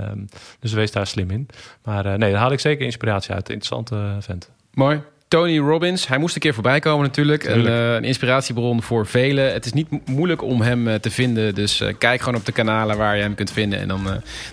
Uh, 0.06 0.12
dus 0.60 0.74
wees 0.74 0.92
daar 0.92 1.08
slim 1.08 1.30
in. 1.32 1.48
Maar 1.84 2.06
uh, 2.06 2.14
nee, 2.14 2.32
daar 2.32 2.42
haal 2.42 2.52
ik 2.52 2.60
zeker 2.60 2.86
inspiratie 2.86 3.34
uit. 3.34 3.50
Interessante 3.50 4.16
vent. 4.20 4.52
Mooi. 4.74 5.02
Tony 5.36 5.60
Robbins, 5.60 6.08
hij 6.08 6.18
moest 6.18 6.36
een 6.36 6.42
keer 6.42 6.54
voorbij 6.54 6.80
komen 6.80 7.06
natuurlijk. 7.06 7.44
Een, 7.44 7.66
uh, 7.66 7.94
een 7.94 8.04
inspiratiebron 8.04 8.82
voor 8.82 9.08
velen. 9.08 9.54
Het 9.54 9.66
is 9.66 9.74
niet 9.74 9.90
mo- 9.90 10.02
moeilijk 10.06 10.44
om 10.44 10.62
hem 10.62 10.88
uh, 10.88 10.94
te 10.94 11.12
vinden. 11.12 11.56
Dus 11.56 11.82
uh, 11.82 11.94
kijk 11.98 12.20
gewoon 12.22 12.40
op 12.40 12.46
de 12.46 12.52
kanalen 12.52 12.98
waar 12.98 13.16
je 13.16 13.22
hem 13.22 13.36
kunt 13.36 13.52
vinden. 13.52 13.80
En 13.80 13.88
dan, 13.88 14.04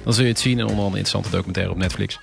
dan 0.04 0.12
zul 0.12 0.24
je 0.24 0.30
het 0.30 0.40
zien. 0.40 0.58
En 0.58 0.66
onder 0.66 0.74
andere 0.74 0.90
een 0.90 0.96
interessante 0.96 1.30
documentaire 1.30 1.72
op 1.72 1.78
Netflix. 1.78 2.18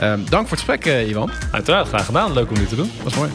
Um, 0.00 0.24
dank 0.28 0.48
voor 0.48 0.56
het 0.56 0.66
gesprek, 0.66 1.06
Iwan. 1.08 1.30
Uiteraard, 1.52 1.88
graag 1.88 2.04
gedaan. 2.04 2.32
Leuk 2.32 2.48
om 2.48 2.54
dit 2.54 2.68
te 2.68 2.76
doen. 2.76 2.90
Was 3.02 3.14
mooi. 3.14 3.30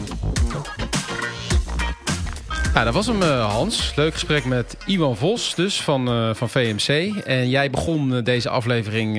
Dat 2.84 2.94
was 2.94 3.06
hem, 3.06 3.22
uh, 3.22 3.52
Hans. 3.52 3.92
Leuk 3.96 4.12
gesprek 4.12 4.44
met 4.44 4.76
Iwan 4.86 5.16
Vos, 5.16 5.54
dus 5.54 5.82
van, 5.82 6.08
uh, 6.08 6.34
van 6.34 6.50
VMC. 6.50 7.16
En 7.24 7.48
jij 7.48 7.70
begon 7.70 8.14
uh, 8.14 8.24
deze 8.24 8.48
aflevering, 8.48 9.16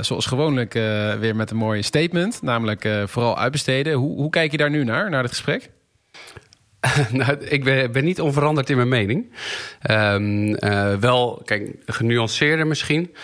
zoals 0.00 0.26
gewoonlijk, 0.26 0.72
weer 1.20 1.36
met 1.36 1.50
een 1.50 1.56
mooi 1.56 1.82
statement. 1.82 2.42
Namelijk 2.42 2.88
vooral 3.06 3.38
uitbesteden. 3.38 3.92
Hoe, 3.92 4.16
hoe 4.16 4.30
kijk 4.30 4.50
je 4.50 4.56
daar 4.56 4.70
nu 4.70 4.84
naar, 4.84 5.10
naar 5.10 5.22
het 5.22 5.30
gesprek? 5.30 5.70
nou, 7.10 7.36
ik 7.38 7.64
ben, 7.64 7.92
ben, 7.92 8.04
niet 8.04 8.20
onveranderd 8.20 8.70
in 8.70 8.76
mijn 8.76 8.88
mening. 8.88 9.32
Um, 9.90 10.58
wel, 11.00 11.42
kijk, 11.44 11.70
genuanceerder 11.86 12.66
misschien. 12.66 13.14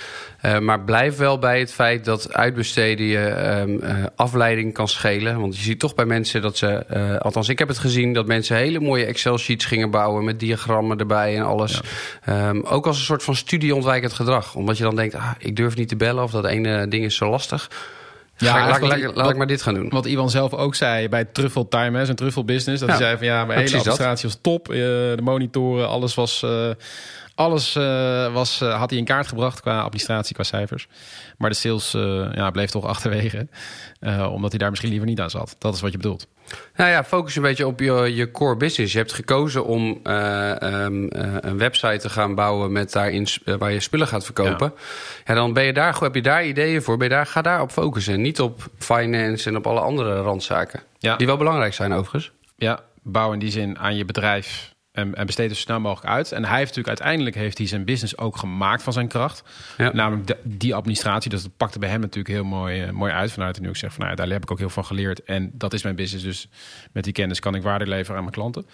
Uh, 0.44 0.59
maar 0.59 0.81
blijf 0.81 1.16
wel 1.16 1.38
bij 1.38 1.59
het 1.59 1.72
feit 1.72 2.05
dat 2.05 2.33
uitbesteden 2.33 3.07
je 3.07 3.59
um, 3.61 3.81
uh, 3.83 4.05
afleiding 4.16 4.72
kan 4.72 4.88
schelen. 4.88 5.40
Want 5.40 5.57
je 5.57 5.62
ziet 5.62 5.79
toch 5.79 5.94
bij 5.94 6.05
mensen 6.05 6.42
dat 6.42 6.57
ze, 6.57 6.85
uh, 6.92 7.16
althans 7.16 7.48
ik 7.48 7.59
heb 7.59 7.68
het 7.68 7.79
gezien, 7.79 8.12
dat 8.12 8.27
mensen 8.27 8.57
hele 8.57 8.81
mooie 8.81 9.05
Excel-sheets 9.05 9.64
gingen 9.64 9.90
bouwen 9.90 10.24
met 10.24 10.40
diagrammen 10.40 10.98
erbij 10.98 11.37
en 11.37 11.42
alles. 11.42 11.81
Ja. 12.24 12.48
Um, 12.48 12.62
ook 12.62 12.87
als 12.87 12.98
een 12.98 13.05
soort 13.05 13.22
van 13.22 13.37
studieontwijkend 13.37 14.12
gedrag. 14.12 14.55
Omdat 14.55 14.77
je 14.77 14.83
dan 14.83 14.96
denkt, 14.96 15.14
ah, 15.14 15.31
ik 15.38 15.57
durf 15.57 15.77
niet 15.77 15.88
te 15.88 15.96
bellen 15.96 16.22
of 16.22 16.31
dat 16.31 16.46
ene 16.46 16.88
ding 16.88 17.05
is 17.05 17.16
zo 17.16 17.31
lastig. 17.31 17.70
Ja, 18.38 18.68
laat, 18.68 18.81
laat, 18.81 19.01
laat, 19.01 19.14
laat 19.16 19.31
ik 19.31 19.37
maar 19.37 19.46
dit 19.46 19.62
gaan 19.62 19.74
doen. 19.74 19.88
Wat 19.88 20.07
Iwan 20.07 20.31
zelf 20.31 20.55
ook 20.55 20.74
zei 20.74 21.09
bij 21.09 21.24
Truffle 21.24 21.68
Time, 21.68 22.05
zijn 22.05 22.16
Truffle 22.16 22.44
Business. 22.44 22.81
Dat 22.81 22.88
ja. 22.88 22.96
hij 22.96 23.05
zei 23.05 23.16
van 23.16 23.27
ja, 23.27 23.44
mijn 23.44 23.59
hele 23.59 23.77
administratie 23.77 24.29
was 24.29 24.38
top. 24.42 24.66
de 24.66 25.18
monitoren, 25.22 25.88
alles 25.88 26.14
was... 26.14 26.44
Alles 27.35 27.77
uh, 27.77 28.33
was, 28.33 28.61
uh, 28.62 28.79
had 28.79 28.90
hij 28.90 28.98
in 28.98 29.05
kaart 29.05 29.27
gebracht 29.27 29.61
qua 29.61 29.81
administratie, 29.81 30.35
qua 30.35 30.44
cijfers. 30.44 30.88
Maar 31.37 31.51
de 31.51 31.57
sales 31.57 31.94
uh, 31.94 32.27
ja, 32.33 32.51
bleef 32.51 32.70
toch 32.70 32.85
achterwege. 32.85 33.48
omdat 34.31 34.51
hij 34.51 34.59
daar 34.59 34.70
misschien 34.70 34.90
liever 34.90 35.09
niet 35.09 35.20
aan 35.20 35.31
zat. 35.31 35.57
Dat 35.59 35.74
is 35.74 35.81
wat 35.81 35.92
je 35.92 35.96
bedoelt. 35.96 36.27
Nou 36.77 36.91
ja, 36.91 37.05
focus 37.05 37.37
een 37.37 37.43
beetje 37.43 37.67
op 37.67 37.81
je, 37.81 38.15
je 38.15 38.31
core 38.31 38.57
business. 38.57 38.93
Je 38.93 38.99
hebt 38.99 39.13
gekozen 39.13 39.65
om 39.65 40.01
um, 40.05 41.09
een 41.41 41.59
website 41.59 41.99
te 41.99 42.09
gaan 42.09 42.35
bouwen 42.35 42.73
met 42.73 42.93
daarin 42.93 43.27
waar 43.45 43.73
je 43.73 43.81
spullen 43.81 44.07
gaat 44.07 44.25
verkopen. 44.25 44.73
Ja. 44.77 44.83
ja, 45.25 45.35
dan 45.35 45.53
ben 45.53 45.65
je 45.65 45.73
daar, 45.73 45.99
heb 45.99 46.15
je 46.15 46.23
daar 46.23 46.47
ideeën 46.47 46.83
voor. 46.83 46.97
Ben 46.97 47.09
je 47.09 47.15
daar, 47.15 47.27
ga 47.27 47.43
daar 47.43 47.61
op 47.61 47.71
focussen. 47.71 48.21
Niet 48.21 48.41
op 48.41 48.61
finance 48.79 49.49
en 49.49 49.57
op 49.57 49.67
alle 49.67 49.81
andere 49.81 50.21
randzaken. 50.21 50.83
Ja. 50.99 51.17
Die 51.17 51.27
wel 51.27 51.37
belangrijk 51.37 51.75
zijn 51.75 51.93
overigens. 51.93 52.33
Ja, 52.57 52.81
bouw 53.03 53.33
in 53.33 53.39
die 53.39 53.51
zin 53.51 53.79
aan 53.79 53.97
je 53.97 54.05
bedrijf 54.05 54.77
en, 54.99 55.15
en 55.15 55.27
besteed 55.27 55.49
het 55.49 55.57
zo 55.57 55.63
snel 55.63 55.81
mogelijk 55.81 56.13
uit. 56.13 56.33
En 56.33 56.45
hij 56.45 56.59
heeft 56.59 56.77
natuurlijk 56.77 57.01
uiteindelijk 57.01 57.37
heeft 57.37 57.59
hij 57.59 57.67
zijn 57.67 57.85
business 57.85 58.19
ook 58.19 58.37
gemaakt 58.37 58.83
van 58.83 58.93
zijn 58.93 59.09
kracht. 59.09 59.43
Ja. 59.77 59.93
Namelijk 59.93 60.27
de, 60.27 60.37
die 60.43 60.75
administratie. 60.75 61.31
Dus 61.31 61.43
dat 61.43 61.57
pakte 61.57 61.79
bij 61.79 61.89
hem 61.89 62.01
natuurlijk 62.01 62.35
heel 62.35 62.45
mooi, 62.45 62.85
uh, 62.85 62.91
mooi 62.91 63.13
uit. 63.13 63.33
Vanuit 63.33 63.57
hij 63.57 63.65
nu 63.65 63.71
ook 63.71 63.77
zegt 63.77 63.95
van 63.95 64.05
nou, 64.05 64.17
ja, 64.17 64.23
daar 64.25 64.33
heb 64.33 64.43
ik 64.43 64.51
ook 64.51 64.59
heel 64.59 64.71
van 64.71 64.85
geleerd. 64.85 65.23
En 65.23 65.51
dat 65.55 65.73
is 65.73 65.83
mijn 65.83 65.97
business. 65.97 66.25
Dus 66.25 66.49
met 66.93 67.05
die 67.05 67.13
kennis 67.13 67.41
kan 67.41 67.55
ik 67.55 67.63
waarde 67.63 67.87
leveren 67.87 68.17
aan 68.17 68.23
mijn 68.23 68.35
klanten. 68.35 68.67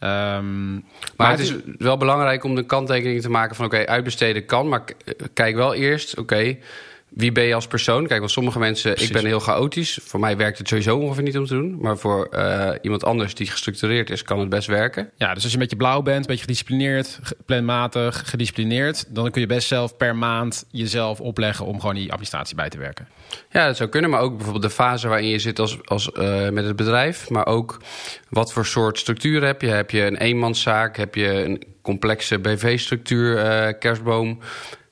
Um, 0.00 0.72
maar, 0.72 0.82
maar, 1.16 1.30
het 1.30 1.40
is 1.40 1.54
wel 1.78 1.96
belangrijk 1.96 2.44
om 2.44 2.54
de 2.54 2.66
kanttekening 2.66 3.20
te 3.20 3.30
maken 3.30 3.56
van 3.56 3.64
oké, 3.64 3.74
okay, 3.74 3.86
uitbesteden 3.86 4.46
kan. 4.46 4.68
Maar 4.68 4.84
kijk 5.32 5.54
wel 5.54 5.74
eerst, 5.74 6.10
oké. 6.18 6.20
Okay, 6.20 6.60
wie 7.08 7.32
ben 7.32 7.44
je 7.44 7.54
als 7.54 7.66
persoon? 7.66 8.06
Kijk, 8.06 8.18
want 8.18 8.30
sommige 8.30 8.58
mensen, 8.58 8.90
Precies. 8.90 9.08
ik 9.08 9.14
ben 9.16 9.26
heel 9.26 9.40
chaotisch. 9.40 9.98
Voor 10.02 10.20
mij 10.20 10.36
werkt 10.36 10.58
het 10.58 10.68
sowieso 10.68 10.96
ongeveer 10.96 11.22
niet 11.22 11.38
om 11.38 11.46
te 11.46 11.54
doen. 11.54 11.78
Maar 11.80 11.98
voor 11.98 12.28
uh, 12.32 12.70
iemand 12.82 13.04
anders 13.04 13.34
die 13.34 13.46
gestructureerd 13.46 14.10
is, 14.10 14.22
kan 14.22 14.38
het 14.38 14.48
best 14.48 14.66
werken. 14.66 15.10
Ja, 15.16 15.34
dus 15.34 15.42
als 15.42 15.52
je 15.52 15.52
een 15.52 15.62
beetje 15.62 15.76
blauw 15.76 16.02
bent, 16.02 16.20
een 16.20 16.26
beetje 16.26 16.40
gedisciplineerd, 16.40 17.18
planmatig, 17.46 18.22
gedisciplineerd, 18.30 19.04
dan 19.08 19.30
kun 19.30 19.40
je 19.40 19.46
best 19.46 19.68
zelf 19.68 19.96
per 19.96 20.16
maand 20.16 20.64
jezelf 20.70 21.20
opleggen 21.20 21.66
om 21.66 21.80
gewoon 21.80 21.94
die 21.94 22.10
administratie 22.10 22.56
bij 22.56 22.68
te 22.68 22.78
werken. 22.78 23.08
Ja, 23.50 23.66
dat 23.66 23.76
zou 23.76 23.88
kunnen. 23.88 24.10
Maar 24.10 24.20
ook 24.20 24.36
bijvoorbeeld 24.36 24.64
de 24.64 24.70
fase 24.70 25.08
waarin 25.08 25.28
je 25.28 25.38
zit 25.38 25.58
als, 25.58 25.78
als, 25.84 26.10
uh, 26.18 26.48
met 26.48 26.64
het 26.64 26.76
bedrijf. 26.76 27.30
Maar 27.30 27.46
ook 27.46 27.80
wat 28.28 28.52
voor 28.52 28.66
soort 28.66 28.98
structuur 28.98 29.44
heb 29.44 29.60
je? 29.60 29.68
Heb 29.68 29.90
je 29.90 30.02
een 30.02 30.16
eenmanszaak? 30.16 30.96
Heb 30.96 31.14
je 31.14 31.44
een 31.44 31.62
complexe 31.82 32.38
BV-structuur, 32.38 33.44
uh, 33.44 33.78
kerstboom? 33.78 34.38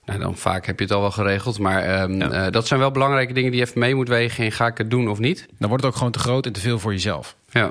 Nou, 0.07 0.19
dan 0.19 0.37
vaak 0.37 0.67
heb 0.67 0.79
je 0.79 0.85
het 0.85 0.95
al 0.95 1.01
wel 1.01 1.11
geregeld. 1.11 1.59
Maar 1.59 1.83
ehm, 1.83 2.23
eh, 2.23 2.51
dat 2.51 2.67
zijn 2.67 2.81
wel 2.81 2.91
belangrijke 2.91 3.33
dingen 3.33 3.51
die 3.51 3.61
je 3.61 3.67
even 3.67 3.81
mee 3.81 3.95
moet 3.95 4.09
wegen. 4.09 4.45
En 4.45 4.53
ga 4.53 4.67
ik 4.67 4.79
het 4.79 4.91
doen 4.91 5.09
of 5.09 5.19
niet? 5.19 5.47
Dan 5.59 5.69
wordt 5.69 5.83
het 5.83 5.93
ook 5.93 5.99
gewoon 5.99 6.13
te 6.13 6.19
groot 6.19 6.47
en 6.47 6.53
te 6.53 6.61
veel 6.61 6.79
voor 6.79 6.93
jezelf. 6.93 7.37
Ja. 7.51 7.65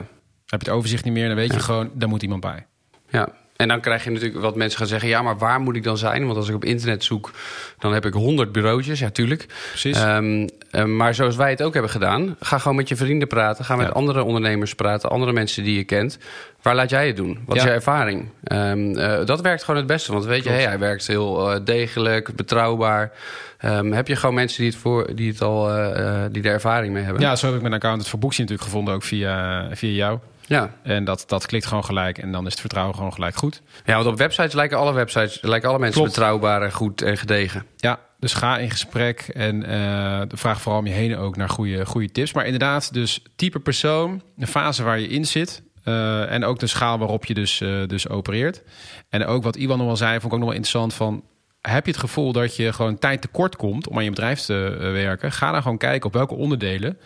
Heb 0.45 0.61
je 0.61 0.69
het 0.69 0.77
overzicht 0.77 1.03
niet 1.03 1.13
meer, 1.13 1.27
dan 1.27 1.35
weet 1.35 1.53
je 1.53 1.59
gewoon, 1.59 1.91
daar 1.93 2.09
moet 2.09 2.21
iemand 2.21 2.41
bij. 2.41 2.65
Ja. 3.09 3.29
En 3.55 3.67
dan 3.67 3.81
krijg 3.81 4.03
je 4.03 4.09
natuurlijk 4.09 4.41
wat 4.41 4.55
mensen 4.55 4.77
gaan 4.77 4.87
zeggen: 4.87 5.09
ja, 5.09 5.21
maar 5.21 5.37
waar 5.37 5.59
moet 5.59 5.75
ik 5.75 5.83
dan 5.83 5.97
zijn? 5.97 6.25
Want 6.25 6.37
als 6.37 6.49
ik 6.49 6.55
op 6.55 6.65
internet 6.65 7.03
zoek, 7.03 7.31
dan 7.79 7.93
heb 7.93 8.05
ik 8.05 8.13
honderd 8.13 8.51
bureautjes. 8.51 8.99
Ja, 8.99 9.09
tuurlijk. 9.09 9.45
Precies. 9.69 9.97
Ehm, 9.97 10.41
eh, 10.43 10.47
maar 10.83 11.15
zoals 11.15 11.35
wij 11.35 11.49
het 11.49 11.61
ook 11.63 11.73
hebben 11.73 11.91
gedaan, 11.91 12.35
ga 12.39 12.57
gewoon 12.57 12.75
met 12.77 12.87
je 12.89 12.95
vrienden 12.95 13.27
praten. 13.27 13.65
Ga 13.65 13.75
met 13.75 13.85
Ja. 13.87 13.91
andere 13.93 14.23
ondernemers 14.23 14.75
praten, 14.75 15.09
andere 15.09 15.31
mensen 15.33 15.63
die 15.63 15.77
je 15.77 15.83
kent. 15.83 16.17
Waar 16.61 16.75
laat 16.75 16.89
jij 16.89 17.07
het 17.07 17.15
doen? 17.15 17.39
Wat 17.45 17.55
is 17.57 17.63
je 17.63 17.69
ervaring? 17.69 18.29
Ehm, 18.43 18.97
eh, 18.97 19.25
dat 19.25 19.41
werkt 19.41 19.63
gewoon 19.63 19.79
het 19.79 19.87
beste. 19.89 20.11
Want 20.11 20.25
weet 20.25 20.43
je, 20.43 20.49
hey, 20.49 20.63
hij 20.65 20.79
werkt 20.79 21.07
heel 21.07 21.51
eh, 21.51 21.59
degelijk, 21.65 22.35
betrouwbaar. 22.35 23.11
Ehm, 23.57 23.91
heb 23.91 24.07
je 24.07 24.15
gewoon 24.15 24.35
mensen 24.35 24.61
die 24.61 24.71
het, 24.71 24.79
voor, 24.79 25.15
die 25.15 25.31
het 25.31 25.41
al 25.41 25.71
eh, 25.73 26.23
die 26.31 26.43
er 26.43 26.51
ervaring 26.51 26.93
mee 26.93 27.03
hebben? 27.03 27.21
Ja, 27.21 27.35
zo 27.35 27.45
heb 27.45 27.55
ik 27.55 27.61
mijn 27.61 27.73
accountant 27.73 28.07
voor 28.09 28.19
Boekje 28.19 28.41
natuurlijk 28.41 28.67
gevonden, 28.69 28.93
ook 28.93 29.03
via, 29.03 29.67
via 29.71 29.91
jou. 29.91 30.19
ja. 30.45 30.69
En 30.83 31.03
dat, 31.03 31.23
dat 31.27 31.45
klikt 31.45 31.65
gewoon 31.65 31.85
gelijk 31.85 32.17
en 32.17 32.31
dan 32.31 32.45
is 32.45 32.51
het 32.51 32.59
vertrouwen 32.59 32.95
gewoon 32.95 33.13
gelijk 33.13 33.35
goed. 33.35 33.61
Ja, 33.85 33.95
want 33.95 34.07
op 34.07 34.17
websites 34.17 34.53
lijken 34.53 34.77
alle 34.77 34.93
websites, 34.93 35.37
lijken 35.41 35.69
alle 35.69 35.79
mensen 35.79 36.01
Klopt. 36.01 36.15
betrouwbaar 36.15 36.61
en 36.61 36.71
goed 36.71 37.01
en 37.01 37.17
gedegen. 37.17 37.65
Ja, 37.77 37.99
dus 38.25 38.33
ga 38.33 38.57
in 38.57 38.69
gesprek 38.69 39.19
en 39.19 39.65
eh, 39.65 40.21
vraag 40.27 40.61
vooral 40.61 40.79
om 40.79 40.87
je 40.87 40.93
heen 40.93 41.17
ook 41.17 41.35
naar 41.35 41.49
goede, 41.49 41.85
goede 41.85 42.11
tips. 42.11 42.33
Maar 42.33 42.45
inderdaad, 42.45 42.93
dus 42.93 43.23
type 43.35 43.59
persoon, 43.59 44.21
de 44.35 44.47
fase 44.47 44.83
waar 44.83 44.99
je 44.99 45.07
in 45.07 45.25
zit... 45.25 45.63
eh, 45.83 46.31
en 46.31 46.43
ook 46.43 46.59
de 46.59 46.67
schaal 46.67 46.97
waarop 46.97 47.25
je 47.25 47.33
dus, 47.33 47.61
eh, 47.61 47.87
dus 47.87 48.09
opereert. 48.09 48.63
En 49.09 49.25
ook 49.25 49.43
wat 49.43 49.55
Iwan 49.55 49.85
wel 49.85 49.97
zei, 49.97 50.11
vond 50.11 50.25
ik 50.25 50.31
ook 50.31 50.37
nog 50.37 50.47
wel 50.47 50.57
interessant 50.57 50.93
van... 50.93 51.23
Heb 51.61 51.85
je 51.85 51.91
het 51.91 51.99
gevoel 51.99 52.31
dat 52.31 52.55
je 52.55 52.73
gewoon 52.73 52.99
tijd 52.99 53.21
tekort 53.21 53.55
komt 53.55 53.87
om 53.87 53.97
aan 53.97 54.03
je 54.03 54.09
bedrijf 54.09 54.39
te 54.39 54.53
werken? 54.79 55.31
Ga 55.31 55.51
dan 55.51 55.61
gewoon 55.61 55.77
kijken 55.77 56.07
op 56.07 56.13
welke 56.13 56.35
onderdelen 56.35 56.97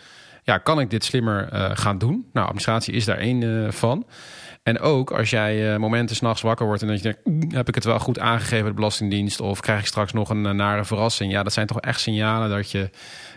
ja, 0.42 0.58
kan 0.58 0.80
ik 0.80 0.90
dit 0.90 1.04
slimmer 1.04 1.48
gaan 1.76 1.98
doen? 1.98 2.28
Nou, 2.32 2.46
administratie 2.46 2.94
is 2.94 3.04
daar 3.04 3.18
één 3.18 3.72
van. 3.72 4.06
En 4.62 4.78
ook 4.80 5.10
als 5.10 5.30
jij 5.30 5.72
eh, 5.72 5.78
momenten 5.78 6.16
s'nachts 6.16 6.42
wakker 6.42 6.66
wordt 6.66 6.82
en 6.82 6.88
dat 6.88 6.96
je 6.96 7.02
denkt, 7.02 7.20
"Oeh, 7.24 7.54
heb 7.54 7.68
ik 7.68 7.74
het 7.74 7.84
wel 7.84 7.98
goed 7.98 8.18
aangegeven 8.18 8.58
bij 8.60 8.68
de 8.68 8.74
Belastingdienst? 8.74 9.40
Of 9.40 9.60
krijg 9.60 9.80
ik 9.80 9.86
straks 9.86 10.12
nog 10.12 10.30
een 10.30 10.46
eh, 10.46 10.52
nare 10.52 10.84
verrassing? 10.84 11.32
Ja, 11.32 11.42
dat 11.42 11.52
zijn 11.52 11.66
toch 11.66 11.80
echt 11.80 12.00
signalen 12.00 12.50
dat 12.50 12.70
je 12.70 12.90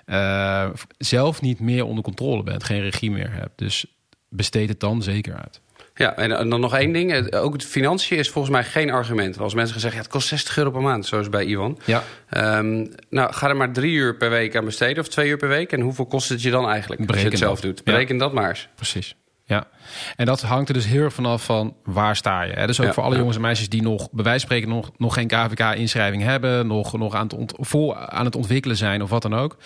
eh, 0.06 0.70
zelf 0.98 1.42
niet 1.42 1.60
meer 1.60 1.86
onder 1.86 2.04
controle 2.04 2.44
bent, 2.44 2.64
geen 2.64 2.82
regie 2.82 3.12
meer 3.12 3.32
hebt. 3.34 3.52
Dus 3.58 3.86
besteed 4.30 4.70
het 4.70 4.80
dan 4.80 5.02
zeker 5.02 5.36
uit. 5.36 5.62
Ja, 5.96 6.16
en, 6.16 6.50
dan 6.50 6.60
nog 6.60 6.76
één 6.76 6.92
ding. 6.92 7.34
Ook 7.36 7.54
het 7.54 7.66
financiën 7.66 8.18
is 8.18 8.30
volgens 8.30 8.54
mij 8.54 8.64
geen 8.64 8.92
argument. 8.92 9.40
Als 9.40 9.54
mensen 9.54 9.80
zeggen, 9.80 10.00
ja, 10.00 10.06
het 10.06 10.14
kost 10.14 10.28
60 10.28 10.58
euro 10.58 10.72
per 10.72 10.82
maand, 10.82 11.06
zoals 11.06 11.30
bij 11.30 11.46
Iwan. 11.46 11.80
Ja, 11.86 12.04
Ehm, 12.30 12.86
nou, 13.10 13.34
ga 13.34 13.50
er 13.50 13.56
maar 13.58 13.72
drie 13.74 13.94
uur 13.94 14.16
per 14.18 14.30
week 14.30 14.56
aan 14.56 14.66
besteden 14.66 15.00
of 15.04 15.08
twee 15.10 15.30
uur 15.30 15.38
per 15.38 15.48
week. 15.48 15.72
En 15.72 15.82
hoeveel 15.82 16.06
kost 16.06 16.30
het 16.30 16.42
je 16.42 16.50
dan 16.52 16.70
eigenlijk 16.70 17.00
als 17.02 17.10
je 17.10 17.14
Bereken 17.16 17.32
het 17.32 17.40
zelf 17.40 17.60
dat. 17.62 17.76
doet? 17.76 17.84
Bereken 17.84 18.18
dat 18.18 18.34
maar 18.34 18.50
eens. 18.50 18.68
precies. 18.76 19.16
Ja, 19.46 19.68
en 20.16 20.26
dat 20.26 20.42
hangt 20.42 20.68
er 20.68 20.74
dus 20.74 20.86
heel 20.86 21.04
erg 21.04 21.14
vanaf 21.14 21.46
van 21.46 21.76
waar 21.84 22.16
sta 22.16 22.42
je. 22.42 22.54
Hè? 22.54 22.68
Dus 22.68 22.80
ook 22.80 22.86
Ja, 22.86 22.94
voor 22.94 23.04
alle 23.04 23.14
ja. 23.14 23.20
jongens 23.20 23.36
en 23.36 23.42
meisjes 23.42 23.70
die 23.70 23.82
nog, 23.82 24.12
bij 24.12 24.24
wijze 24.24 24.40
van 24.40 24.56
spreken, 24.56 24.76
nog, 24.76 24.92
nog 24.98 25.14
geen 25.14 25.28
KVK-inschrijving 25.28 26.24
hebben, 26.24 26.68
nog, 26.68 26.98
nog 26.98 27.14
aan, 27.16 27.24
het 27.24 27.34
ont, 27.34 27.54
vol 27.56 27.98
aan 27.98 28.26
het 28.26 28.36
ontwikkelen 28.36 28.78
zijn 28.78 29.02
of 29.02 29.10
wat 29.10 29.22
dan 29.22 29.34
ook. 29.36 29.58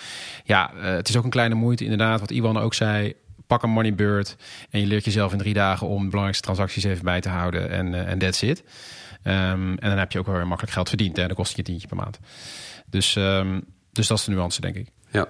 Ja, 0.44 0.72
eh, 0.72 0.82
het 0.82 1.08
is 1.08 1.16
ook 1.16 1.24
een 1.24 1.30
kleine 1.30 1.54
moeite, 1.54 1.84
inderdaad, 1.84 2.20
wat 2.20 2.30
Iwan 2.30 2.58
ook 2.58 2.74
zei. 2.74 3.14
Pak 3.46 3.62
een 3.62 3.70
moneybird 3.70 4.36
en 4.70 4.80
je 4.80 4.86
leert 4.86 5.04
jezelf 5.04 5.32
in 5.32 5.38
drie 5.38 5.54
dagen 5.54 5.86
om 5.86 5.96
de 6.02 6.08
belangrijkste 6.08 6.44
transacties 6.44 6.84
even 6.84 7.04
bij 7.04 7.20
te 7.20 7.28
houden. 7.28 7.70
En 7.70 8.06
en 8.06 8.18
that's 8.18 8.42
it. 8.42 8.64
Ehm, 9.22 9.70
en 9.70 9.88
dan 9.88 9.98
heb 9.98 10.12
je 10.12 10.18
ook 10.18 10.26
wel 10.26 10.34
weer 10.34 10.46
makkelijk 10.46 10.74
geld 10.74 10.88
verdiend. 10.88 11.16
Hè? 11.16 11.26
Dan 11.26 11.36
kost 11.36 11.56
je 11.56 11.62
tientje 11.62 11.88
per 11.88 11.96
maand. 11.96 12.18
Dus, 12.86 13.16
ehm, 13.16 13.60
dus 13.92 14.06
dat 14.06 14.18
is 14.18 14.24
de 14.24 14.30
nuance, 14.30 14.60
denk 14.60 14.76
ik. 14.76 14.88
Ja. 15.10 15.28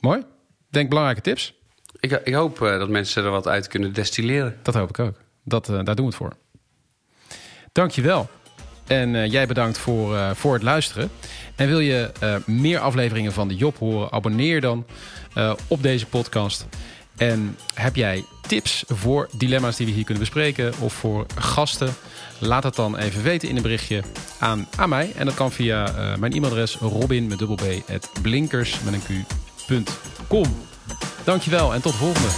Mooi. 0.00 0.22
Denk 0.70 0.88
belangrijke 0.88 1.22
tips. 1.22 1.54
Ik, 2.00 2.20
ik 2.24 2.34
hoop 2.34 2.62
eh, 2.62 2.78
dat 2.78 2.88
mensen 2.88 3.24
er 3.24 3.30
wat 3.30 3.48
uit 3.48 3.68
kunnen 3.68 3.92
destilleren. 3.92 4.56
Dat 4.62 4.74
hoop 4.74 4.88
ik 4.88 4.98
ook. 4.98 5.14
Dat, 5.44 5.68
eh, 5.68 5.74
daar 5.74 5.94
doen 5.94 6.10
we 6.10 6.10
het 6.10 6.14
voor. 6.14 6.32
Dankjewel. 7.72 8.30
En 8.86 9.14
eh, 9.14 9.30
jij 9.30 9.46
bedankt 9.46 9.78
voor, 9.78 10.36
voor 10.36 10.54
het 10.54 10.62
luisteren. 10.62 11.10
En 11.56 11.68
wil 11.68 11.80
je 11.80 12.10
meer 12.46 12.78
afleveringen 12.78 13.32
van 13.32 13.48
de 13.48 13.56
Job 13.56 13.78
horen? 13.78 14.12
Abonneer 14.12 14.60
dan 14.60 14.86
op 15.68 15.82
deze 15.82 16.06
podcast. 16.06 16.66
En 17.16 17.56
heb 17.74 17.96
jij 17.96 18.24
tips 18.46 18.84
voor 18.86 19.28
dilemma's 19.36 19.76
die 19.76 19.86
we 19.86 19.92
hier 19.92 20.04
kunnen 20.04 20.22
bespreken 20.22 20.72
of 20.80 20.92
voor 20.92 21.26
gasten? 21.34 21.94
Laat 22.38 22.62
het 22.62 22.74
dan 22.74 22.96
even 22.96 23.22
weten 23.22 23.48
in 23.48 23.56
een 23.56 23.62
berichtje 23.62 24.02
aan, 24.38 24.68
aan 24.76 24.88
mij. 24.88 25.12
En 25.16 25.26
dat 25.26 25.34
kan 25.34 25.52
via 25.52 25.92
mijn 26.18 26.32
e-mailadres 26.32 26.74
robin 26.74 27.26
met 27.26 27.38
dubbel 27.38 27.56
b 27.56 27.90
at 27.90 28.10
blinkers 28.22 28.80
met 28.80 28.94
een 28.94 29.24
q.com. 29.66 30.70
Dankjewel 31.24 31.74
en 31.74 31.80
tot 31.80 31.94
volgende. 31.94 32.28